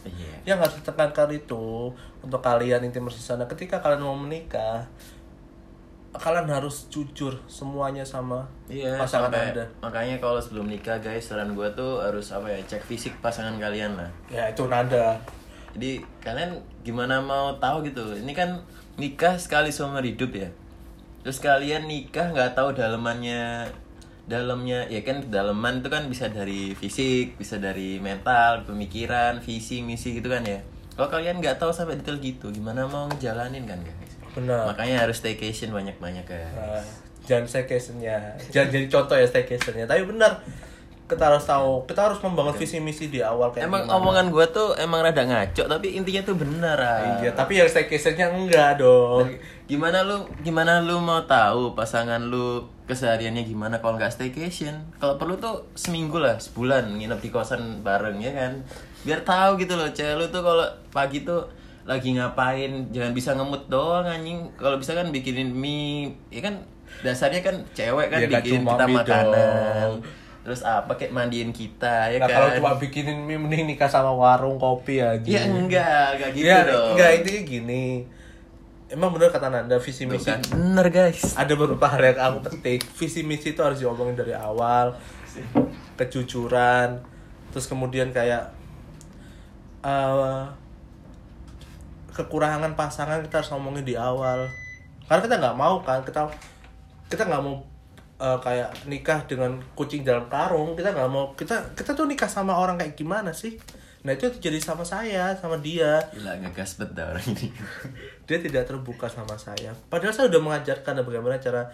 Iya. 0.03 0.33
yang 0.45 0.57
harus 0.57 0.75
ditekankan 0.75 1.31
itu 1.31 1.89
untuk 2.19 2.39
kalian 2.39 2.81
intimers 2.81 3.15
di 3.15 3.23
sana 3.23 3.43
ketika 3.45 3.79
kalian 3.79 4.01
mau 4.01 4.13
menikah 4.13 4.83
kalian 6.13 6.47
harus 6.47 6.87
jujur 6.87 7.35
semuanya 7.45 7.99
sama 7.99 8.47
Iya, 8.65 8.95
pasangan 8.95 9.27
sampai- 9.27 9.51
anda 9.51 9.65
Makanya 9.81 10.15
kalau 10.17 10.39
sebelum 10.39 10.63
nikah 10.65 10.95
guys, 10.97 11.27
saran 11.27 11.51
gua 11.51 11.67
tuh 11.69 11.99
harus 11.99 12.31
apa 12.31 12.47
ya, 12.47 12.59
cek 12.65 12.81
fisik 12.81 13.13
pasangan 13.19 13.55
kalian 13.55 13.95
lah. 13.95 14.07
ya 14.27 14.47
itu 14.47 14.63
nada 14.65 15.19
Jadi 15.75 15.99
kalian 16.19 16.55
gimana 16.81 17.19
mau 17.19 17.51
tahu 17.59 17.83
gitu? 17.83 18.15
Ini 18.15 18.31
kan 18.31 18.63
nikah 18.95 19.35
sekali 19.35 19.67
seumur 19.67 19.99
hidup 19.99 20.31
ya. 20.31 20.47
Terus 21.19 21.35
kalian 21.37 21.83
nikah 21.83 22.31
nggak 22.31 22.55
tahu 22.55 22.71
dalemannya 22.71 23.67
dalamnya 24.25 24.89
ya 24.89 25.05
kan 25.05 25.21
daleman 25.29 25.85
itu 25.85 25.89
kan 25.93 26.09
bisa 26.09 26.29
dari 26.33 26.73
fisik, 26.73 27.37
bisa 27.37 27.61
dari 27.61 28.01
mental, 28.01 28.65
pemikiran, 28.65 29.37
visi, 29.41 29.85
misi 29.85 30.17
gitu 30.17 30.33
kan 30.33 30.41
ya. 30.41 30.59
Kalau 30.97 31.11
kalian 31.11 31.37
nggak 31.43 31.61
tahu 31.61 31.69
sampai 31.69 31.99
detail 31.99 32.17
gitu, 32.17 32.49
gimana 32.49 32.89
mau 32.89 33.05
ngejalanin 33.11 33.67
kan 33.69 33.77
guys? 33.85 34.13
benar 34.35 34.67
Makanya 34.67 35.07
harus 35.07 35.23
staycation 35.23 35.71
banyak-banyak 35.71 36.27
guys. 36.27 36.51
Nah, 36.51 36.83
jangan 37.25 37.45
staycationnya 37.49 38.37
jangan 38.53 38.69
jadi 38.69 38.85
contoh 38.87 39.15
ya 39.17 39.25
staycationnya 39.25 39.85
tapi 39.89 40.05
benar 40.05 40.39
kita 41.05 41.21
harus 41.21 41.45
tahu 41.45 41.85
kita 41.85 42.01
harus 42.09 42.17
membangun 42.21 42.53
visi 42.57 42.81
misi 42.81 43.13
di 43.13 43.21
awal 43.21 43.53
kayak 43.53 43.69
Emang 43.69 43.85
gimana. 43.85 43.97
omongan 44.01 44.25
gua 44.33 44.45
tuh 44.49 44.73
emang 44.77 45.05
rada 45.05 45.21
ngaco 45.21 45.69
tapi 45.69 45.97
intinya 45.97 46.21
tuh 46.25 46.37
benar 46.37 46.77
ah. 46.77 47.21
iya 47.21 47.29
tapi 47.33 47.61
yang 47.61 47.69
staycationnya 47.69 48.29
enggak 48.29 48.81
dong 48.81 49.29
Gimana 49.65 50.05
lu 50.05 50.29
gimana 50.45 50.77
lu 50.77 51.01
mau 51.01 51.25
tahu 51.25 51.73
pasangan 51.73 52.21
lu 52.21 52.61
kesehariannya 52.85 53.43
gimana 53.43 53.77
kalau 53.77 53.95
nggak 53.95 54.09
staycation? 54.09 54.77
Kalau 54.95 55.15
perlu 55.15 55.35
tuh 55.35 55.65
seminggu 55.73 56.15
lah, 56.15 56.37
sebulan 56.37 56.95
nginep 56.95 57.19
di 57.19 57.29
kosan 57.29 57.81
bareng 57.81 58.17
ya 58.17 58.31
kan. 58.31 58.53
Biar 59.01 59.21
tahu 59.21 59.57
gitu 59.57 59.73
loh, 59.73 59.89
cewek 59.89 60.15
lu 60.15 60.25
tuh 60.27 60.41
kalau 60.41 60.63
pagi 60.89 61.21
tuh 61.21 61.45
lagi 61.83 62.13
ngapain, 62.13 62.69
jangan 62.89 63.11
bisa 63.11 63.33
ngemut 63.33 63.65
doang 63.67 64.03
anjing. 64.03 64.49
Kalau 64.55 64.77
bisa 64.77 64.93
kan 64.93 65.09
bikinin 65.09 65.49
mie, 65.49 66.13
ya 66.29 66.41
kan 66.41 66.61
dasarnya 67.01 67.41
kan 67.41 67.55
cewek 67.71 68.07
kan 68.07 68.19
Ya, 68.19 68.29
bikin 68.31 68.61
kita 68.61 68.85
makanan. 68.85 69.33
dong. 69.33 69.93
Terus 70.41 70.61
apa 70.61 70.93
kayak 70.93 71.09
mandiin 71.09 71.49
kita 71.49 72.05
ya 72.07 72.17
nah 72.17 72.29
kan. 72.29 72.37
kalau 72.37 72.49
cuma 72.53 72.71
bikinin 72.77 73.17
mie 73.19 73.33
mending 73.35 73.65
nikah 73.65 73.89
sama 73.89 74.13
warung 74.13 74.55
kopi 74.55 75.01
aja 75.01 75.25
Ya 75.25 75.41
enggak, 75.43 76.15
enggak 76.15 76.29
gitu 76.31 76.45
ya, 76.45 76.61
dong. 76.63 76.93
enggak 76.93 77.09
intinya 77.17 77.41
gini 77.43 77.85
emang 78.89 79.09
bener 79.13 79.33
kata 79.33 79.49
Nanda 79.49 79.81
visi 79.81 80.05
misi? 80.05 80.29
kan 80.29 80.41
bener 80.45 80.87
guys. 80.93 81.33
ada 81.33 81.53
beberapa 81.57 81.85
hal 81.89 82.01
yang 82.13 82.19
aku 82.21 82.37
petik. 82.49 82.81
Visi 82.97 83.25
misi 83.25 83.57
itu 83.57 83.61
harus 83.61 83.81
diomongin 83.81 84.13
dari 84.13 84.33
awal. 84.37 84.93
Kejujuran. 85.97 87.01
Terus 87.49 87.65
kemudian 87.65 88.13
kayak 88.13 88.51
eh, 89.81 90.43
kekurangan 92.13 92.77
pasangan 92.77 93.19
kita 93.25 93.41
harus 93.41 93.51
ngomongin 93.51 93.85
di 93.85 93.95
awal. 93.97 94.45
Karena 95.09 95.21
kita 95.21 95.35
nggak 95.41 95.57
mau 95.57 95.81
kan 95.81 96.01
kita 96.05 96.29
kita 97.09 97.23
nggak 97.25 97.41
mau 97.41 97.61
eh, 98.21 98.37
kayak 98.39 98.69
nikah 98.85 99.25
dengan 99.25 99.57
kucing 99.73 100.05
dalam 100.05 100.29
karung. 100.29 100.77
Kita 100.77 100.93
nggak 100.93 101.09
mau 101.09 101.33
kita 101.33 101.73
kita 101.73 101.97
tuh 101.97 102.05
nikah 102.05 102.29
sama 102.29 102.53
orang 102.53 102.77
kayak 102.77 102.93
gimana 102.93 103.33
sih 103.33 103.57
nah 104.05 104.13
itu 104.13 104.29
jadi 104.37 104.61
sama 104.61 104.85
saya 104.85 105.33
sama 105.33 105.57
dia 105.57 105.97
Gila 106.13 106.37
ngegas 106.37 106.77
bet 106.77 106.93
dah 106.93 107.09
orang 107.09 107.25
ini. 107.25 107.49
dia 108.29 108.37
tidak 108.37 108.69
terbuka 108.69 109.09
sama 109.09 109.33
saya 109.35 109.73
padahal 109.89 110.13
saya 110.13 110.29
udah 110.29 110.41
mengajarkan 110.41 111.01
bagaimana 111.01 111.41
cara 111.41 111.65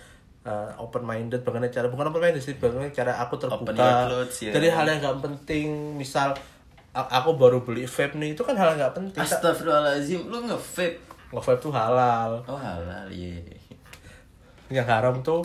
uh, 0.42 0.72
open 0.80 1.04
minded 1.04 1.44
bagaimana 1.44 1.68
cara 1.68 1.92
bukan 1.92 2.08
open 2.08 2.24
minded 2.24 2.40
sih 2.40 2.56
bagaimana 2.56 2.88
cara 2.90 3.20
aku 3.20 3.36
terbuka 3.36 4.08
clothes, 4.08 4.48
ya. 4.48 4.52
dari 4.56 4.72
hal 4.72 4.88
yang 4.88 5.00
nggak 5.00 5.20
penting 5.20 5.68
misal 5.94 6.32
aku 6.92 7.36
baru 7.36 7.64
beli 7.64 7.84
vape 7.84 8.16
nih 8.16 8.32
itu 8.32 8.44
kan 8.44 8.56
hal 8.56 8.76
yang 8.76 8.80
nggak 8.80 8.96
penting 8.96 9.20
Astagfirullahaladzim, 9.20 10.28
lu 10.28 10.44
nge-vape. 10.44 11.00
nge-vape 11.32 11.60
tuh 11.60 11.72
halal 11.72 12.40
Oh 12.48 12.56
halal, 12.56 13.08
iya. 13.08 13.44
yang 14.68 14.88
haram 14.88 15.20
tuh 15.20 15.44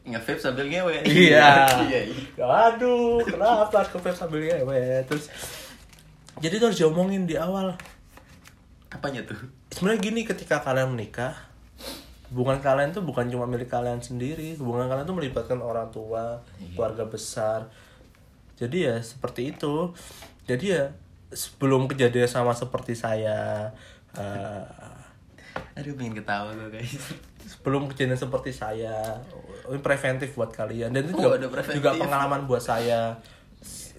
Nge-vape 0.00 0.40
sambil 0.40 0.64
ngewe. 0.64 0.96
iya 1.04 1.68
iya. 1.88 2.00
iya. 2.08 2.44
aduh 2.44 3.20
kenapa 3.20 3.84
ke 3.84 4.00
vape 4.00 4.16
sambil 4.16 4.40
ngewe 4.40 5.04
terus 5.04 5.28
jadi 6.40 6.56
itu 6.56 6.64
harus 6.64 6.80
diomongin 6.80 7.24
di 7.24 7.36
awal. 7.36 7.76
Apanya 8.90 9.22
tuh? 9.22 9.38
sebenarnya 9.70 10.02
gini 10.02 10.20
ketika 10.26 10.58
kalian 10.60 10.98
menikah 10.98 11.30
hubungan 12.30 12.58
kalian 12.58 12.90
tuh 12.90 13.02
bukan 13.02 13.26
cuma 13.30 13.46
milik 13.46 13.70
kalian 13.70 14.02
sendiri. 14.02 14.58
Hubungan 14.58 14.86
kalian 14.86 15.06
tuh 15.06 15.14
melibatkan 15.14 15.58
orang 15.62 15.90
tua 15.90 16.42
keluarga 16.74 17.06
besar. 17.06 17.70
Jadi 18.58 18.86
ya 18.86 18.98
seperti 18.98 19.54
itu. 19.54 19.94
Jadi 20.46 20.74
ya 20.74 20.90
sebelum 21.30 21.86
kejadian 21.86 22.26
sama 22.26 22.50
seperti 22.50 22.98
saya 22.98 23.70
eh, 24.18 24.66
Aduh 25.78 25.94
pengen 25.94 26.18
ketawa 26.18 26.50
gue 26.54 26.70
guys. 26.70 26.94
sebelum 27.46 27.90
kejadian 27.90 28.18
seperti 28.18 28.50
saya 28.50 29.18
ini 29.66 29.78
preventif 29.78 30.34
buat 30.34 30.50
kalian. 30.50 30.90
Dan 30.90 31.10
itu 31.10 31.14
Oh, 31.18 31.34
juga, 31.38 31.62
juga 31.66 31.90
pengalaman 31.94 32.46
buat 32.46 32.62
saya. 32.62 33.18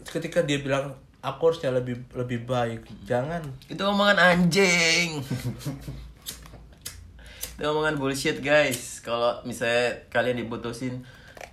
Ketika 0.03 0.43
dia 0.43 0.59
bilang 0.59 0.95
aku 1.21 1.41
harusnya 1.47 1.69
lebih 1.69 2.01
lebih 2.11 2.43
baik 2.43 2.81
jangan 3.03 3.45
Itu 3.65 3.81
omongan 3.83 4.17
anjing. 4.17 5.21
Itu 7.53 7.63
omongan 7.63 7.95
bullshit 7.95 8.41
guys. 8.41 8.99
Kalau 8.99 9.41
misalnya 9.43 10.09
kalian 10.09 10.37
diputusin, 10.39 11.05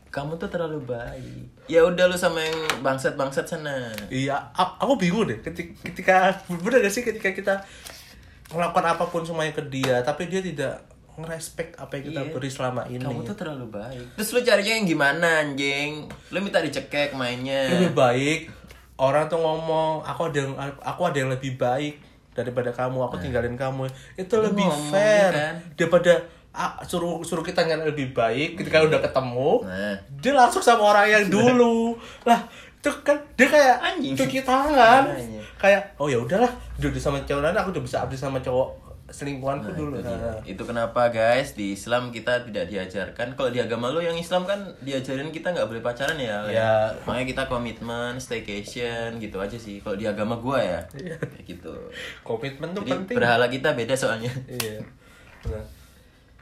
kamu 0.09 0.37
tuh 0.37 0.49
terlalu 0.49 0.81
baik 0.83 1.69
ya 1.69 1.85
udah 1.85 2.09
lu 2.09 2.17
sama 2.17 2.41
yang 2.41 2.57
bangsat 2.81 3.13
bangsat 3.15 3.45
sana 3.45 3.93
Iya, 4.09 4.41
aku 4.57 4.97
bingung 4.97 5.29
deh 5.29 5.37
ketika, 5.39 5.69
ketika 5.85 6.17
bener 6.49 6.81
gak 6.81 6.91
sih 6.91 7.05
ketika 7.05 7.29
kita 7.31 7.55
melakukan 8.49 8.89
apa 8.89 9.05
pun 9.05 9.21
semuanya 9.21 9.53
ke 9.53 9.61
dia, 9.69 10.01
tapi 10.01 10.25
dia 10.25 10.41
tidak 10.41 10.81
ngerespek 11.13 11.77
apa 11.77 11.93
yang 11.93 12.05
kita 12.09 12.21
Iya. 12.23 12.33
beri 12.33 12.49
selama 12.49 12.83
ini. 12.89 13.03
kamu 13.03 13.21
tuh 13.21 13.37
terlalu 13.37 13.67
baik 13.69 14.07
terus 14.15 14.31
lu 14.31 14.41
carinya 14.41 14.73
yang 14.73 14.87
gimana 14.87 15.29
anjing 15.43 15.91
lu 16.31 16.39
minta 16.39 16.63
dicekek 16.63 17.11
mainnya 17.13 17.67
lebih 17.69 17.91
baik 17.93 18.41
orang 18.99 19.31
tuh 19.31 19.39
ngomong 19.39 20.03
aku 20.03 20.29
ada 20.29 20.39
yang 20.43 20.53
aku 20.83 21.01
ada 21.07 21.17
yang 21.23 21.31
lebih 21.31 21.55
baik 21.55 22.03
daripada 22.35 22.71
kamu, 22.71 22.99
aku 23.03 23.19
tinggalin 23.19 23.55
kamu. 23.59 23.91
Itu 24.15 24.39
lebih 24.39 24.63
ngomong, 24.63 24.91
fair 24.95 25.31
kan? 25.35 25.55
daripada 25.75 26.23
ah, 26.55 26.79
suruh 26.87 27.23
suruh 27.27 27.43
kita 27.43 27.67
yang 27.67 27.83
lebih 27.83 28.15
baik 28.15 28.59
ketika 28.59 28.83
udah 28.83 29.03
ketemu. 29.03 29.67
nah 29.67 29.95
Dia 30.23 30.33
langsung 30.35 30.63
sama 30.63 30.95
orang 30.95 31.07
yang 31.11 31.25
dulu. 31.27 31.99
lah, 32.23 32.47
itu 32.79 32.91
kan 33.03 33.19
dia 33.35 33.47
kayak 33.51 33.77
Anjing. 33.83 34.15
cuci 34.15 34.47
tangan. 34.47 35.11
Kayak 35.59 35.99
oh 35.99 36.07
ya 36.07 36.19
udahlah, 36.23 36.51
udah 36.79 36.91
sama 37.03 37.19
cowok 37.27 37.43
lain 37.43 37.59
aku 37.59 37.75
udah 37.75 37.83
bisa 37.83 37.97
update 38.07 38.23
sama 38.23 38.39
cowok 38.39 38.88
selingkuhanku 39.09 39.73
dulu. 39.73 39.99
Itu. 39.99 40.13
Nah, 40.13 40.37
Itu 40.45 40.63
kenapa 40.63 41.09
guys 41.09 41.57
di 41.57 41.73
Islam 41.73 42.13
kita 42.13 42.45
tidak 42.45 42.69
diajarkan. 42.69 43.33
Kalau 43.35 43.49
di 43.49 43.57
agama 43.59 43.89
lu 43.89 43.99
yang 43.99 44.15
Islam 44.15 44.45
kan 44.45 44.69
diajarin 44.85 45.33
kita 45.33 45.51
nggak 45.51 45.65
boleh 45.65 45.81
pacaran 45.81 46.21
ya. 46.21 46.45
Ya. 46.47 46.73
Makanya 47.09 47.27
kita 47.27 47.43
komitmen, 47.49 48.21
staycation 48.21 49.17
gitu 49.17 49.41
aja 49.41 49.57
sih. 49.57 49.81
Kalau 49.81 49.97
di 49.97 50.05
agama 50.05 50.37
gua 50.37 50.61
ya. 50.61 50.81
Iya. 50.93 51.17
Kayak 51.17 51.45
gitu. 51.49 51.73
komitmen 52.21 52.77
tuh 52.77 52.85
Jadi 52.85 52.93
penting. 52.93 53.17
berhala 53.17 53.47
kita 53.49 53.73
beda 53.73 53.97
soalnya. 53.97 54.31
Iya. 54.45 54.85
Nah, 55.49 55.65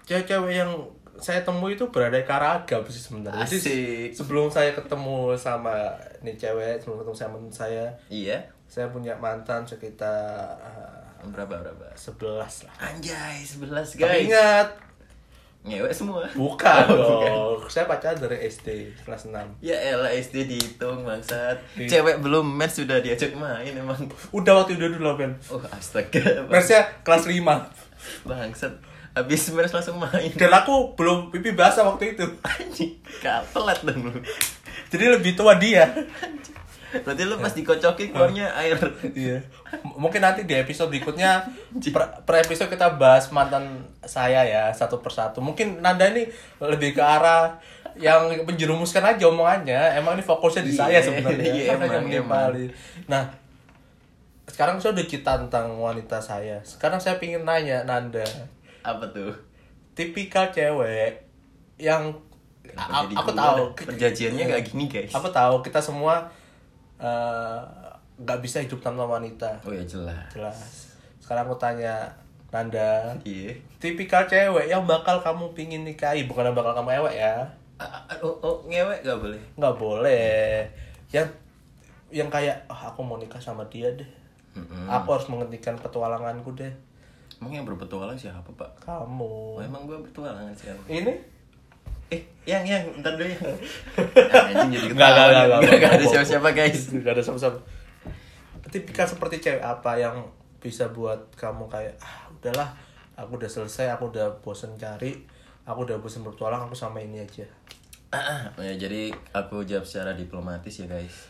cewek-cewek 0.02 0.52
yang 0.52 0.70
saya 1.16 1.40
temui 1.40 1.72
itu 1.74 1.88
beraneka 1.88 2.36
ragam 2.36 2.84
sih 2.92 3.00
sebenarnya. 3.00 3.48
Jadi, 3.48 4.12
sebelum 4.12 4.52
saya 4.52 4.76
ketemu 4.76 5.32
sama 5.32 5.96
nih 6.20 6.36
cewek, 6.36 6.76
sebelum 6.76 7.00
ketemu 7.00 7.16
sama 7.16 7.36
saya, 7.48 7.88
Iya. 8.12 8.44
saya 8.68 8.92
punya 8.92 9.16
mantan 9.16 9.64
sekitar 9.64 10.52
uh, 10.60 10.85
Berapa 11.24 11.54
berapa? 11.58 11.86
11 11.92 12.66
lah. 12.66 12.74
Anjay, 12.78 13.40
11 13.40 13.66
Tapi 13.94 13.98
guys. 13.98 14.24
ingat, 14.24 14.68
Ngewek 15.66 15.90
semua. 15.90 16.22
bukan 16.30 16.86
Oh, 16.94 17.58
dong. 17.58 17.66
Saya 17.66 17.84
pacaran 17.84 18.14
dari 18.14 18.38
SD 18.40 18.68
kelas 19.02 19.26
6. 19.26 19.34
Ya 19.58 19.74
elah 19.74 20.14
SD 20.14 20.46
dihitung 20.46 21.02
bangsat. 21.02 21.58
Cewek 21.74 22.22
belum 22.22 22.46
match 22.46 22.86
sudah 22.86 23.02
diajak 23.02 23.34
main 23.34 23.74
emang. 23.74 23.98
Udah 24.30 24.62
waktu 24.62 24.78
itu 24.78 24.86
dulu, 24.88 25.18
Ben. 25.18 25.34
Oh 25.50 25.58
astaga. 25.66 26.46
Persnya 26.46 26.86
kelas 27.02 27.26
5. 27.26 27.42
Bangsat. 28.22 28.78
Habis 29.10 29.50
match 29.50 29.74
langsung 29.74 29.98
main. 29.98 30.30
Dan 30.30 30.54
aku 30.54 30.94
belum 30.94 31.34
pipi 31.34 31.50
basah 31.50 31.82
waktu 31.82 32.14
itu. 32.14 32.22
Anjing, 32.46 32.94
telat 33.50 33.82
dong 33.82 34.06
lu. 34.06 34.12
Jadi 34.86 35.04
lebih 35.10 35.34
tua 35.34 35.58
dia. 35.58 35.90
Berarti 36.92 37.22
lu 37.22 37.36
pas 37.36 37.50
dikocokin 37.50 38.10
keluarnya 38.10 38.50
air. 38.54 38.78
Iya. 39.10 39.38
Mungkin 39.82 40.20
nanti 40.20 40.46
di 40.46 40.54
episode 40.54 40.88
berikutnya 40.88 41.42
per, 41.90 42.22
per 42.22 42.36
episode 42.40 42.70
kita 42.70 42.94
bahas 42.94 43.28
mantan 43.30 43.82
saya 44.00 44.42
ya 44.42 44.70
satu 44.70 45.02
persatu. 45.02 45.42
Mungkin 45.42 45.82
Nanda 45.82 46.06
ini 46.10 46.26
lebih 46.62 46.94
ke 46.94 47.02
arah 47.02 47.58
yang 47.96 48.28
menjerumuskan 48.44 49.02
aja 49.02 49.24
omongannya. 49.26 49.96
Emang 49.96 50.14
ini 50.14 50.22
fokusnya 50.22 50.62
di 50.62 50.72
saya 50.72 50.98
Iya, 50.98 51.00
sebenarnya. 51.02 51.44
iya, 51.48 51.64
Saya 51.74 52.00
emang. 52.20 52.52
Nah, 53.08 53.22
sekarang 54.46 54.78
saya 54.78 54.94
udah 54.94 55.06
cerita 55.08 55.32
tentang 55.36 55.74
wanita 55.74 56.22
saya. 56.22 56.62
Sekarang 56.62 57.02
saya 57.02 57.18
pingin 57.18 57.42
nanya 57.42 57.82
Nanda, 57.82 58.22
Apa 58.84 59.10
tuh? 59.10 59.34
tipikal 59.96 60.52
cewek 60.52 61.24
yang 61.80 62.12
Kenapa 62.60 63.08
aku 63.08 63.32
tahu 63.32 63.62
perjanjiannya 63.72 64.44
gak 64.44 64.62
gini 64.68 64.84
guys. 64.86 65.08
aku 65.08 65.30
tahu 65.30 65.64
kita 65.64 65.80
semua 65.80 66.28
eh, 66.98 67.60
nggak 68.16 68.40
bisa 68.40 68.58
hidup 68.58 68.80
tanpa 68.80 69.04
wanita 69.04 69.60
Oh 69.60 69.70
ya 69.70 69.82
jelas. 69.82 70.26
jelas 70.30 70.58
sekarang 71.18 71.44
aku 71.44 71.56
tanya 71.56 72.06
Nanda 72.48 73.12
Iya. 73.20 73.52
tipikal 73.76 74.24
cewek 74.24 74.66
yang 74.66 74.84
bakal 74.84 75.18
kamu 75.18 75.50
pingin 75.52 75.82
nikahi 75.82 76.24
bukan 76.24 76.46
yang 76.46 76.56
bakal 76.56 76.72
kamu 76.74 76.96
ewek 76.96 77.14
ya 77.18 77.34
Oh, 78.16 78.32
oh 78.40 78.56
ngewek 78.64 79.02
gak 79.02 79.18
boleh. 79.18 79.36
nggak 79.54 79.76
boleh 79.76 80.64
yang 81.10 81.28
yang 82.08 82.24
kayak 82.26 82.56
"Ah, 82.66 82.88
aku 82.88 83.00
mau 83.00 83.16
nikah 83.16 83.36
sama 83.36 83.60
dia 83.66 83.90
deh 83.90 84.08
Mm-mm. 84.54 84.88
aku 84.88 85.08
harus 85.10 85.28
menghentikan 85.28 85.76
petualanganku 85.76 86.54
deh 86.54 86.72
Emang 87.36 87.52
yang 87.52 87.66
berpetualang 87.66 88.16
siapa 88.16 88.48
pak? 88.50 88.70
kamu 88.80 89.28
Oh 89.52 89.60
emang 89.60 89.84
gua 89.84 90.00
berpetualangan 90.00 90.56
siapa? 90.56 90.80
ini 90.88 91.12
Eh, 92.10 92.22
yang 92.46 92.62
yang 92.62 92.86
bentar 92.94 93.18
dulu 93.18 93.26
yang. 93.26 93.42
Anjing 93.42 94.70
jadi 94.78 94.86
Nggak, 94.94 95.10
nggak, 95.10 95.26
nggak, 95.26 95.44
nggak, 95.46 95.60
Nggak 95.60 95.90
ada 95.90 95.98
nggak. 95.98 96.10
siapa-siapa 96.10 96.48
guys. 96.54 96.80
Gak 97.02 97.12
ada 97.18 97.22
sama-sama 97.22 97.58
tipikal 98.76 99.06
seperti 99.08 99.40
cewek 99.40 99.62
apa 99.64 99.96
yang 99.96 100.16
bisa 100.60 100.90
buat 100.90 101.32
kamu 101.38 101.70
kayak 101.70 101.94
ah 102.02 102.28
udahlah 102.28 102.68
aku 103.16 103.40
udah 103.40 103.48
selesai 103.48 103.94
aku 103.94 104.12
udah 104.12 104.42
bosen 104.44 104.74
cari 104.76 105.22
aku 105.64 105.86
udah 105.88 105.96
bosen 106.02 106.26
bertualang 106.26 106.66
aku 106.68 106.76
sama 106.76 107.00
ini 107.00 107.22
aja 107.22 107.46
ya, 108.60 108.74
jadi 108.76 109.12
aku 109.34 109.66
jawab 109.66 109.82
secara 109.82 110.14
diplomatis 110.14 110.72
ya 110.78 110.86
guys. 110.86 111.26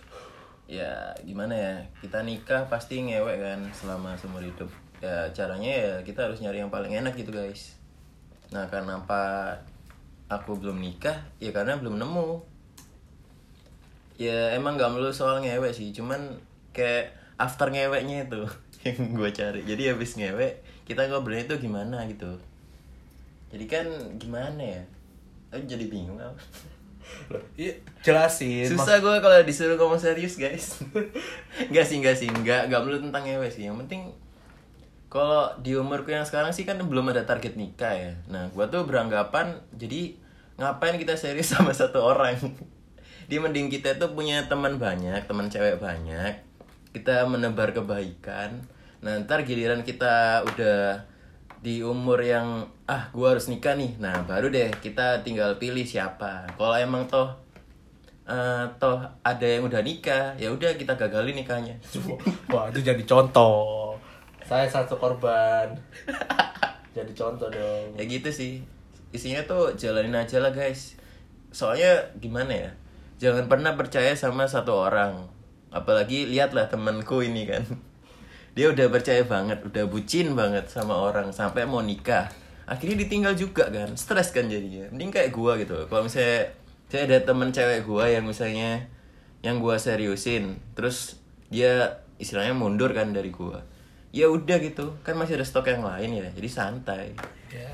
Ya 0.69 1.17
gimana 1.25 1.57
ya 1.57 1.75
kita 2.05 2.21
nikah 2.21 2.69
pasti 2.69 3.01
ngewek 3.01 3.43
kan 3.43 3.65
selama 3.73 4.13
seumur 4.15 4.45
hidup. 4.45 4.69
Ya 5.01 5.25
caranya 5.33 5.73
ya 5.73 5.93
kita 6.05 6.29
harus 6.29 6.39
nyari 6.45 6.61
yang 6.63 6.71
paling 6.71 6.93
enak 6.93 7.17
gitu 7.17 7.33
guys. 7.33 7.81
Nah 8.53 8.69
karena 8.69 9.03
apa 9.03 9.57
aku 10.27 10.59
belum 10.59 10.83
nikah 10.83 11.17
ya 11.39 11.51
karena 11.55 11.79
belum 11.79 11.99
nemu. 11.99 12.43
Ya 14.17 14.57
emang 14.57 14.81
gak 14.81 14.97
melulu 14.97 15.13
soal 15.13 15.45
ngewek 15.45 15.77
sih, 15.77 15.93
cuman 15.93 16.41
kayak 16.73 17.13
after 17.37 17.69
ngeweknya 17.69 18.25
itu 18.25 18.49
yang 18.89 19.13
gue 19.13 19.31
cari. 19.33 19.61
Jadi 19.63 19.83
habis 19.93 20.17
ngewek 20.17 20.65
kita 20.89 21.09
ngobrolnya 21.11 21.45
itu 21.45 21.57
gimana 21.61 22.07
gitu. 22.09 22.33
Jadi 23.53 23.65
kan 23.69 23.87
gimana 24.17 24.63
ya? 24.63 24.83
Aku 25.53 25.69
jadi 25.69 25.87
bingung. 25.87 26.17
Loh, 27.31 27.43
iya 27.55 27.75
jelasin 28.03 28.67
Susah 28.67 28.99
gue 28.99 29.15
kalau 29.23 29.39
disuruh 29.47 29.79
ngomong 29.79 29.99
serius 29.99 30.39
guys 30.39 30.83
Enggak 31.71 31.87
sih, 31.87 32.03
enggak 32.03 32.19
sih 32.19 32.27
Enggak, 32.27 32.67
enggak 32.67 32.83
melulu 32.83 33.11
tentang 33.11 33.23
ngewe 33.27 33.47
sih 33.47 33.71
Yang 33.71 33.87
penting 33.87 34.03
Kalau 35.07 35.55
di 35.63 35.79
umurku 35.79 36.11
yang 36.11 36.27
sekarang 36.27 36.51
sih 36.51 36.67
kan 36.67 36.83
belum 36.83 37.15
ada 37.15 37.23
target 37.23 37.55
nikah 37.55 37.95
ya. 37.95 38.13
Nah 38.27 38.51
gue 38.51 38.65
tuh 38.67 38.83
beranggapan 38.83 39.55
Jadi 39.79 40.19
ngapain 40.59 40.99
kita 40.99 41.15
serius 41.15 41.51
sama 41.55 41.71
satu 41.71 42.03
orang? 42.03 42.35
Dia 43.31 43.39
mending 43.39 43.71
kita 43.71 43.99
tuh 43.99 44.15
punya 44.15 44.47
teman 44.51 44.79
banyak 44.83 45.19
Teman 45.27 45.47
cewek 45.47 45.79
banyak 45.79 46.43
Kita 46.91 47.23
menebar 47.31 47.71
kebaikan. 47.71 48.67
Nah 49.05 49.23
ntar 49.23 49.47
giliran 49.47 49.87
kita 49.87 50.43
udah 50.43 51.07
di 51.63 51.83
umur 51.83 52.21
yang 52.23 52.69
ah 52.87 53.11
gua 53.11 53.35
harus 53.35 53.51
nikah 53.51 53.75
nih. 53.75 53.99
Nah 53.99 54.25
baru 54.25 54.49
deh 54.49 54.71
kita 54.81 55.21
tinggal 55.21 55.61
pilih 55.61 55.85
siapa. 55.85 56.49
Kalau 56.57 56.77
emang 56.79 57.05
toh 57.05 57.37
eh, 58.25 58.65
toh 58.81 59.03
ada 59.21 59.47
yang 59.47 59.69
udah 59.69 59.83
nikah 59.85 60.35
ya 60.41 60.49
udah 60.49 60.73
kita 60.79 60.97
gagalin 60.97 61.37
nikahnya. 61.37 61.77
Wah 62.49 62.73
itu 62.73 62.81
jadi 62.81 63.03
contoh 63.05 63.96
saya 64.47 64.71
satu 64.71 64.95
korban. 64.95 65.75
Jadi 66.97 67.13
contoh 67.13 67.51
dong. 67.51 67.99
Ya 67.99 68.07
gitu 68.07 68.31
sih. 68.31 68.63
Isinya 69.11 69.43
tuh 69.45 69.75
jalanin 69.75 70.15
aja 70.15 70.39
lah 70.39 70.55
guys. 70.55 70.95
Soalnya 71.51 72.15
gimana 72.23 72.55
ya? 72.55 72.71
Jangan 73.19 73.51
pernah 73.51 73.75
percaya 73.75 74.15
sama 74.15 74.47
satu 74.47 74.87
orang. 74.87 75.27
Apalagi 75.75 76.31
lihatlah 76.31 76.71
temanku 76.71 77.27
ini 77.27 77.45
kan. 77.45 77.67
Dia 78.57 78.73
udah 78.73 78.89
percaya 78.89 79.21
banget 79.27 79.61
udah 79.67 79.85
bucin 79.85 80.33
banget 80.33 80.71
sama 80.71 80.97
orang 80.97 81.35
sampai 81.35 81.69
mau 81.69 81.83
nikah. 81.83 82.31
Akhirnya 82.65 83.05
ditinggal 83.05 83.37
juga 83.37 83.69
kan. 83.69 83.93
Stres 83.99 84.33
kan 84.33 84.49
jadinya. 84.49 84.89
Mending 84.95 85.13
kayak 85.13 85.35
gua 85.35 85.61
gitu 85.61 85.91
kalau 85.91 86.09
misalnya 86.09 86.55
saya 86.87 87.03
ada 87.11 87.19
temen 87.27 87.51
cewek 87.51 87.83
gua 87.83 88.07
yang 88.07 88.25
misalnya 88.25 88.87
yang 89.43 89.59
gua 89.59 89.77
seriusin 89.77 90.59
terus 90.79 91.19
dia 91.51 92.03
istilahnya 92.17 92.55
mundur 92.55 92.95
kan 92.95 93.11
dari 93.11 93.35
gua 93.35 93.63
ya 94.11 94.27
udah 94.27 94.57
gitu 94.59 94.95
kan 95.01 95.15
masih 95.15 95.35
ada 95.35 95.45
stok 95.45 95.69
yang 95.69 95.83
lain 95.83 96.11
ya 96.15 96.29
jadi 96.31 96.49
santai 96.49 97.13
ya 97.49 97.71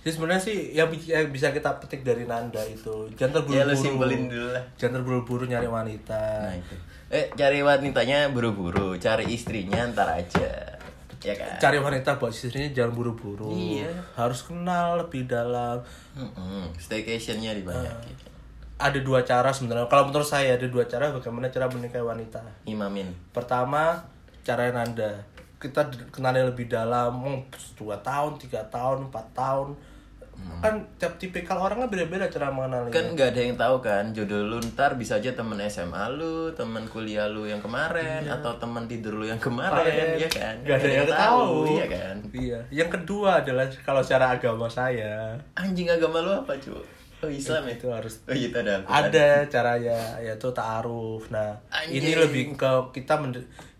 jadi 0.00 0.12
sebenarnya 0.12 0.38
sih 0.40 0.58
yang, 0.70 0.86
bi- 0.86 1.02
yang 1.04 1.26
bisa 1.28 1.50
kita 1.50 1.76
petik 1.76 2.00
dari 2.00 2.22
Nanda 2.22 2.62
itu 2.62 3.10
jangan 3.12 3.42
Ya, 3.48 3.66
terburu-buru 3.66 3.74
simpelin 3.76 4.22
dulu 4.26 4.48
lah. 4.48 4.64
jangan 4.74 4.92
terburu-buru 4.96 5.44
nyari 5.46 5.66
wanita 5.66 6.22
Nah 6.42 6.54
itu. 6.54 6.74
Eh 7.06 7.26
cari 7.32 7.58
wanitanya 7.60 8.30
buru-buru, 8.30 8.94
cari 8.96 9.26
istrinya 9.28 9.78
ntar 9.88 10.10
aja. 10.12 10.74
Ya 11.18 11.34
kan? 11.34 11.58
cari 11.58 11.78
wanita 11.78 12.16
buat 12.16 12.30
istrinya 12.30 12.70
jangan 12.72 12.92
buru-buru 12.92 13.50
Iya. 13.50 13.90
harus 14.14 14.42
kenal 14.42 14.94
lebih 14.96 15.26
dalam 15.26 15.82
Mm-mm, 16.14 16.70
Staycationnya 16.76 17.50
dibanyakin. 17.52 18.14
ada 18.76 18.98
dua 19.00 19.22
cara 19.22 19.50
sebenarnya 19.50 19.86
kalau 19.86 20.06
menurut 20.06 20.22
saya 20.24 20.54
ada 20.54 20.66
dua 20.66 20.84
cara 20.84 21.10
bagaimana 21.10 21.48
cara 21.48 21.66
menikahi 21.66 22.04
wanita 22.04 22.38
Imamin. 22.64 23.10
pertama 23.32 24.06
cara 24.42 24.70
Nanda 24.70 25.18
kita 25.56 25.80
kenalnya 26.12 26.44
lebih 26.46 26.68
dalam 26.68 27.16
hmm, 27.24 27.40
dua 27.74 27.96
tahun 28.00 28.36
tiga 28.36 28.60
tahun 28.68 29.08
empat 29.08 29.26
tahun. 29.32 29.72
Kan 30.60 30.84
tiap 31.00 31.16
tipikal 31.16 31.56
orang 31.56 31.80
kan 31.80 31.88
beda-beda 31.88 32.28
cara 32.28 32.52
mengenalinya. 32.52 32.92
Kan 32.92 33.16
nggak 33.16 33.28
ada 33.32 33.40
yang 33.40 33.56
tahu 33.56 33.76
kan 33.80 34.04
jodoh 34.12 34.44
lu 34.44 34.60
ntar 34.68 35.00
bisa 35.00 35.16
aja 35.16 35.32
temen 35.32 35.56
SMA 35.64 36.12
lu 36.12 36.52
temen 36.52 36.84
kuliah 36.92 37.24
lu 37.24 37.48
yang 37.48 37.56
kemarin 37.56 38.20
atau 38.28 38.52
temen 38.60 38.84
tidur 38.84 39.16
lu 39.16 39.24
yang 39.24 39.40
kemarin 39.40 39.80
Kemarin. 39.80 40.20
ya 40.20 40.28
kan? 40.28 40.54
Nggak 40.60 40.76
ada 40.76 40.88
yang 40.92 41.08
tahu. 41.08 41.48
iya 41.72 41.86
kan? 41.88 42.16
Iya. 42.36 42.58
Yang 42.68 42.90
kedua 43.00 43.30
adalah 43.40 43.64
kalau 43.80 44.04
secara 44.04 44.36
agama 44.36 44.68
saya. 44.68 45.40
Anjing 45.56 45.88
agama 45.88 46.20
lu 46.20 46.28
apa 46.36 46.52
cu 46.60 46.76
oh 47.24 47.30
Islam 47.32 47.64
ya? 47.64 47.80
Itu 47.80 47.88
harus 47.88 48.20
oh 48.28 48.36
iya 48.36 48.52
itu 48.52 48.58
ada 48.60 48.84
ada 48.84 49.26
caranya 49.48 49.96
yaitu 50.20 50.52
ta'aruf. 50.52 51.32
Nah 51.32 51.56
Anjing. 51.72 51.96
ini 52.04 52.12
lebih 52.12 52.42
ke 52.60 52.70
kita 52.92 53.16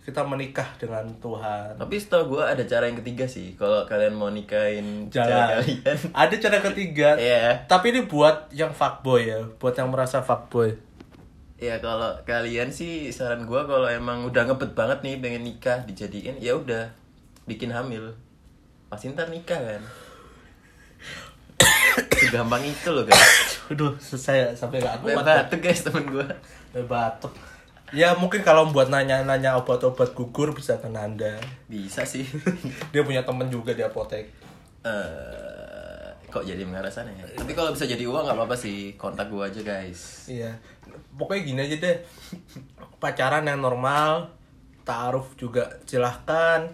kita 0.06 0.22
menikah 0.22 0.70
dengan 0.78 1.02
Tuhan 1.18 1.74
tapi 1.74 1.98
setahu 1.98 2.38
gue 2.38 2.42
ada 2.46 2.62
cara 2.62 2.86
yang 2.86 2.94
ketiga 2.96 3.26
sih 3.26 3.58
kalau 3.58 3.82
kalian 3.82 4.14
mau 4.14 4.30
nikahin 4.30 5.10
jalan 5.10 5.26
cara 5.34 5.58
kalian 5.58 5.96
ada 6.22 6.34
cara 6.38 6.58
ketiga 6.62 7.08
Iya. 7.20 7.66
tapi 7.66 7.90
ini 7.90 8.06
buat 8.06 8.46
yang 8.54 8.70
fuckboy 8.70 9.26
ya 9.26 9.42
buat 9.58 9.74
yang 9.74 9.90
merasa 9.90 10.22
fuckboy 10.22 10.78
Ya 11.56 11.80
kalau 11.80 12.12
kalian 12.22 12.68
sih 12.68 13.08
saran 13.08 13.48
gua 13.48 13.64
kalau 13.64 13.88
emang 13.88 14.28
udah 14.28 14.44
ngebet 14.44 14.76
banget 14.76 15.00
nih 15.00 15.24
pengen 15.24 15.40
nikah 15.40 15.80
dijadiin 15.88 16.36
ya 16.36 16.52
udah 16.52 16.84
bikin 17.48 17.72
hamil. 17.72 18.12
Pasti 18.92 19.08
ntar 19.08 19.32
nikah 19.32 19.56
kan. 19.56 19.80
Segampang 22.12 22.60
itu 22.60 22.92
loh 22.92 23.08
guys. 23.08 23.56
Aduh, 23.72 23.96
saya 23.96 24.52
sampai 24.52 24.84
gak 24.84 25.00
Gue 25.00 25.16
kuat. 25.16 25.24
batuk 25.24 25.64
guys 25.64 25.80
temen. 25.80 26.04
Sampai 26.12 26.84
batuk. 26.84 27.32
Ya 27.94 28.18
mungkin 28.18 28.42
kalau 28.42 28.66
buat 28.74 28.90
nanya-nanya 28.90 29.54
obat-obat 29.62 30.16
gugur 30.16 30.50
bisa 30.56 30.82
ke 30.82 30.90
Nanda. 30.90 31.38
Bisa 31.70 32.02
sih. 32.02 32.26
Dia 32.92 33.06
punya 33.06 33.22
temen 33.22 33.46
juga 33.46 33.76
di 33.76 33.86
apotek. 33.86 34.26
Eh 34.82 35.86
kok 36.36 36.44
jadi 36.44 36.68
mengarah 36.68 36.92
sana 36.92 37.08
ya? 37.16 37.24
Tapi 37.32 37.56
kalau 37.56 37.72
bisa 37.72 37.88
jadi 37.88 38.04
uang 38.04 38.26
nggak 38.28 38.36
apa-apa 38.36 38.56
sih. 38.58 38.92
Kontak 39.00 39.32
gua 39.32 39.48
aja 39.48 39.62
guys. 39.64 40.28
Iya. 40.28 40.52
Pokoknya 41.16 41.42
gini 41.46 41.60
aja 41.64 41.76
deh. 41.80 41.96
Pacaran 43.00 43.48
yang 43.48 43.64
normal, 43.64 44.34
taaruf 44.84 45.32
juga 45.38 45.80
silahkan. 45.88 46.68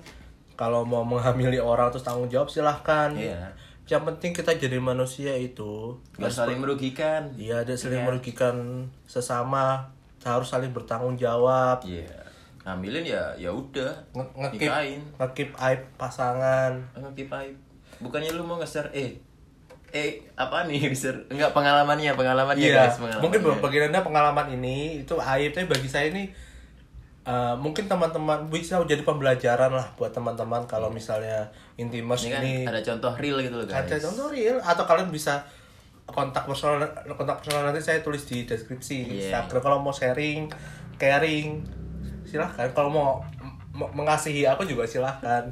Kalau 0.58 0.82
mau 0.82 1.06
menghamili 1.06 1.62
orang 1.62 1.94
terus 1.94 2.02
tanggung 2.02 2.26
jawab 2.26 2.50
silahkan. 2.50 3.14
Iya. 3.14 3.54
Yang 3.86 4.02
penting 4.14 4.30
kita 4.32 4.56
jadi 4.56 4.78
manusia 4.80 5.36
itu 5.36 6.00
Gak 6.16 6.32
saling 6.32 6.58
merugikan. 6.58 7.34
Iya, 7.36 7.62
ada 7.66 7.74
saling 7.76 8.02
merugikan 8.02 8.88
sesama, 9.06 9.92
harus 10.24 10.46
saling 10.46 10.70
bertanggung 10.70 11.14
jawab. 11.14 11.82
Iya. 11.82 12.06
Ngambilin 12.62 13.04
ya 13.04 13.22
ya 13.34 13.50
udah. 13.50 13.90
Nge- 14.12 14.32
Ngekip 14.36 14.70
ngekip 15.16 15.50
aib 15.56 15.80
pasangan. 15.96 16.72
Ngerti 16.94 17.26
pipe. 17.26 17.58
Bukannya 17.98 18.30
lu 18.32 18.42
mau 18.42 18.56
nge-share 18.56 18.90
eh 18.92 19.18
eh 19.88 20.10
apa 20.34 20.64
nih 20.64 20.88
nge-share? 20.88 21.18
Enggak 21.28 21.50
pengalamannya, 21.50 22.12
pengalamannya 22.12 22.62
Iya, 22.64 22.74
guys, 22.80 22.96
pengalamannya. 22.96 23.22
mungkin 23.22 23.40
bagi 23.60 23.78
anda 23.80 24.00
pengalaman 24.00 24.46
ini 24.52 24.76
itu 25.00 25.14
aib 25.14 25.50
tapi 25.50 25.66
bagi 25.66 25.86
saya 25.86 26.08
ini 26.08 26.30
eh, 27.22 27.54
mungkin 27.54 27.86
teman-teman 27.86 28.48
bisa 28.48 28.82
jadi 28.82 29.02
pembelajaran 29.02 29.70
lah 29.70 29.86
buat 29.94 30.10
teman-teman 30.10 30.66
kalau 30.66 30.88
misalnya 30.88 31.46
intimers 31.76 32.24
ini 32.24 32.32
kan 32.32 32.42
ini 32.42 32.54
ada 32.64 32.80
contoh 32.80 33.12
real 33.14 33.38
gitu 33.38 33.54
loh 33.54 33.62
guys. 33.64 33.86
ada 33.86 33.96
contoh 34.00 34.26
real 34.28 34.58
atau 34.58 34.82
kalian 34.82 35.06
bisa 35.08 35.38
kontak 36.04 36.44
personal 36.44 36.82
kontak 37.12 37.40
personal 37.40 37.64
nanti 37.64 37.80
saya 37.80 38.00
tulis 38.00 38.24
di 38.24 38.44
deskripsi 38.44 38.96
Iya. 39.06 39.14
Instagram 39.32 39.62
kalau 39.62 39.78
mau 39.78 39.90
sharing 39.90 40.50
caring 40.96 41.62
silahkan 42.22 42.68
kalau 42.72 42.88
mau 42.88 43.08
mengasihi 43.72 44.44
aku 44.44 44.62
juga 44.62 44.84
silahkan 44.84 45.48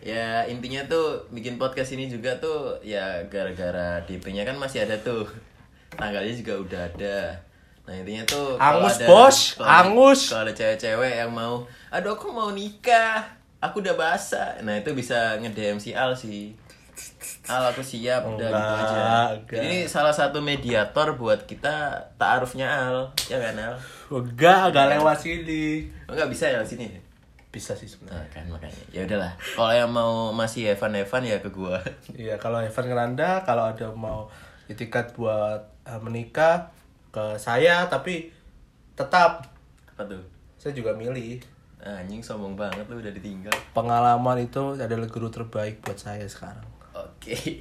Ya 0.00 0.46
intinya 0.46 0.86
tuh 0.86 1.18
bikin 1.34 1.58
podcast 1.58 1.90
ini 1.90 2.06
juga 2.06 2.30
tuh 2.38 2.78
ya 2.78 3.26
gara-gara 3.26 3.98
DP-nya 4.06 4.46
kan 4.46 4.54
masih 4.54 4.86
ada 4.86 4.94
tuh. 5.02 5.26
Tanggalnya 5.90 6.30
juga 6.30 6.54
udah 6.62 6.82
ada. 6.86 7.18
Nah 7.82 7.94
intinya 7.96 8.22
tuh 8.22 8.54
Angus, 8.54 9.02
ada- 9.02 9.08
bos, 9.10 9.38
kalau 9.58 9.66
angus. 9.66 10.20
Kalau 10.30 10.46
ada 10.46 10.54
cewek-cewek 10.54 11.10
yang 11.18 11.34
mau, 11.34 11.66
aduh 11.90 12.14
aku 12.14 12.30
mau 12.30 12.54
nikah, 12.54 13.26
aku 13.58 13.82
udah 13.82 13.98
basah. 13.98 14.54
Nah 14.62 14.78
itu 14.78 14.94
bisa 14.94 15.42
nge-DM 15.42 15.82
si 15.82 15.90
Al 15.90 16.14
sih. 16.14 16.54
Al 17.46 17.62
aku 17.64 17.78
siap 17.78 18.22
udah 18.22 18.36
gitu 18.44 18.52
Enggak, 18.52 18.82
aja. 18.82 19.30
enggak. 19.32 19.60
Ini 19.60 19.76
salah 19.84 20.10
satu 20.10 20.38
mediator 20.38 21.14
buat 21.14 21.42
kita 21.42 21.72
taarufnya 22.14 22.66
Al, 22.66 23.06
ya 23.24 23.38
kan 23.38 23.54
Al? 23.54 23.74
enggak 24.08 24.70
agak 24.70 24.86
lewat 24.92 25.16
sini 25.16 25.86
Enggak 26.04 26.26
bisa 26.26 26.46
ya 26.48 26.60
sini. 26.60 26.90
bisa 27.48 27.72
sih 27.72 27.86
sebenarnya 27.86 28.18
Nah, 28.18 28.28
kan 28.28 28.44
makanya. 28.46 28.82
Ya 28.90 29.00
udahlah. 29.02 29.32
Kalau 29.32 29.72
yang 29.72 29.88
mau 29.88 30.12
masih 30.30 30.68
Evan-Evan 30.68 31.22
ya 31.24 31.38
ke 31.38 31.48
gua. 31.48 31.80
Iya, 32.12 32.36
kalau 32.36 32.60
Evan 32.60 32.84
Ngelanda, 32.84 33.40
kalau 33.42 33.64
ada 33.64 33.88
mau 33.90 34.28
itikat 34.66 35.14
buat 35.14 35.56
eh, 35.82 36.00
menikah 36.00 36.68
ke 37.08 37.34
saya, 37.36 37.86
tapi 37.86 38.28
tetap 38.92 39.48
Apa 39.88 40.04
tuh? 40.04 40.20
saya 40.56 40.72
juga 40.72 40.92
milih. 40.92 41.40
Anjing 41.78 42.20
sombong 42.20 42.52
banget 42.54 42.82
lu 42.86 42.98
udah 42.98 43.08
ditinggal. 43.10 43.54
Pengalaman 43.70 44.42
itu 44.42 44.74
adalah 44.74 45.06
guru 45.06 45.30
terbaik 45.30 45.80
buat 45.80 45.96
saya 45.96 46.26
sekarang. 46.26 46.66
Oke. 47.26 47.58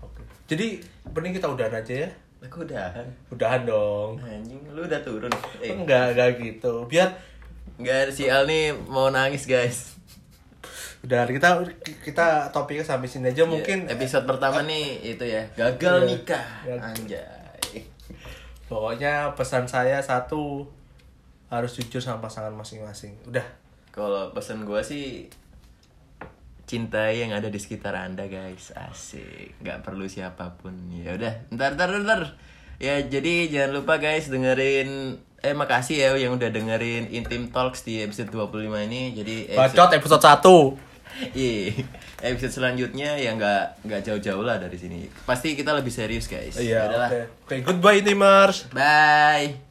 Oke. 0.00 0.22
Jadi, 0.46 0.78
mending 1.10 1.34
kita 1.34 1.46
udahan 1.46 1.74
aja 1.74 2.06
ya. 2.06 2.10
Kok 2.40 2.64
udahan? 2.64 3.06
Udahan 3.28 3.62
dong. 3.64 4.16
Anjing 4.18 4.62
lu 4.70 4.82
udah 4.82 5.00
turun. 5.00 5.28
Eh, 5.58 5.68
Enggak, 5.68 6.14
enggak 6.14 6.38
gitu. 6.38 6.86
Biar 6.86 7.10
enggak 7.76 8.08
si 8.10 8.26
Al 8.26 8.46
nih 8.46 8.70
mau 8.86 9.08
nangis, 9.08 9.44
guys. 9.44 9.98
udah 11.00 11.24
kita 11.24 11.64
kita 12.04 12.26
topiknya 12.50 12.84
sampai 12.84 13.08
sini 13.08 13.32
aja 13.32 13.42
mungkin 13.42 13.88
Ya, 13.88 13.96
episode 13.96 14.28
pertama 14.28 14.60
nih 14.60 15.00
itu 15.02 15.24
ya, 15.24 15.48
gagal 15.54 15.96
Iya. 15.98 16.06
nikah. 16.06 16.46
Gagal. 16.62 16.92
Anjay. 16.92 17.80
pokoknya 18.66 19.32
pesan 19.32 19.64
saya 19.64 19.96
satu 19.98 20.68
harus 21.48 21.72
jujur 21.74 21.98
sama 21.98 22.20
pasangan 22.20 22.52
masing-masing. 22.52 23.16
Udah. 23.24 23.42
Kalau 23.90 24.30
pesan 24.30 24.62
gua 24.62 24.78
sih 24.80 25.26
cintai 26.70 27.26
yang 27.26 27.34
ada 27.34 27.50
di 27.50 27.58
sekitar 27.58 27.98
anda 27.98 28.30
guys 28.30 28.70
asik 28.70 29.58
nggak 29.58 29.82
perlu 29.82 30.06
siapa 30.06 30.54
pun 30.54 30.70
ya 30.94 31.18
udah 31.18 31.50
ntar 31.50 31.74
ntar 31.74 31.90
ntar 32.06 32.38
ya 32.78 33.02
jadi 33.02 33.50
jangan 33.50 33.82
lupa 33.82 33.98
guys 33.98 34.30
dengerin 34.30 35.18
eh 35.42 35.56
makasih 35.56 35.96
ya 35.98 36.08
yang 36.14 36.38
udah 36.38 36.52
dengerin 36.52 37.10
Intim 37.10 37.50
Talks 37.50 37.82
di 37.82 38.04
episode 38.04 38.30
25 38.30 38.86
ini 38.86 39.16
jadi 39.18 39.56
Bacot 39.56 39.90
episode 39.98 40.22
1. 40.22 41.34
Iya, 41.34 41.74
episode 42.22 42.54
selanjutnya 42.54 43.18
ya 43.18 43.34
nggak 43.34 43.82
nggak 43.82 44.00
jauh-jauh 44.06 44.46
lah 44.46 44.62
dari 44.62 44.78
sini. 44.78 45.10
Pasti 45.26 45.58
kita 45.58 45.74
lebih 45.74 45.90
serius 45.90 46.30
guys. 46.30 46.54
Iya, 46.56 46.86
Yaudahlah. 46.86 47.10
oke. 47.10 47.20
Oke, 47.50 47.56
goodbye 47.66 48.00
Timers. 48.04 48.70
Bye. 48.70 49.69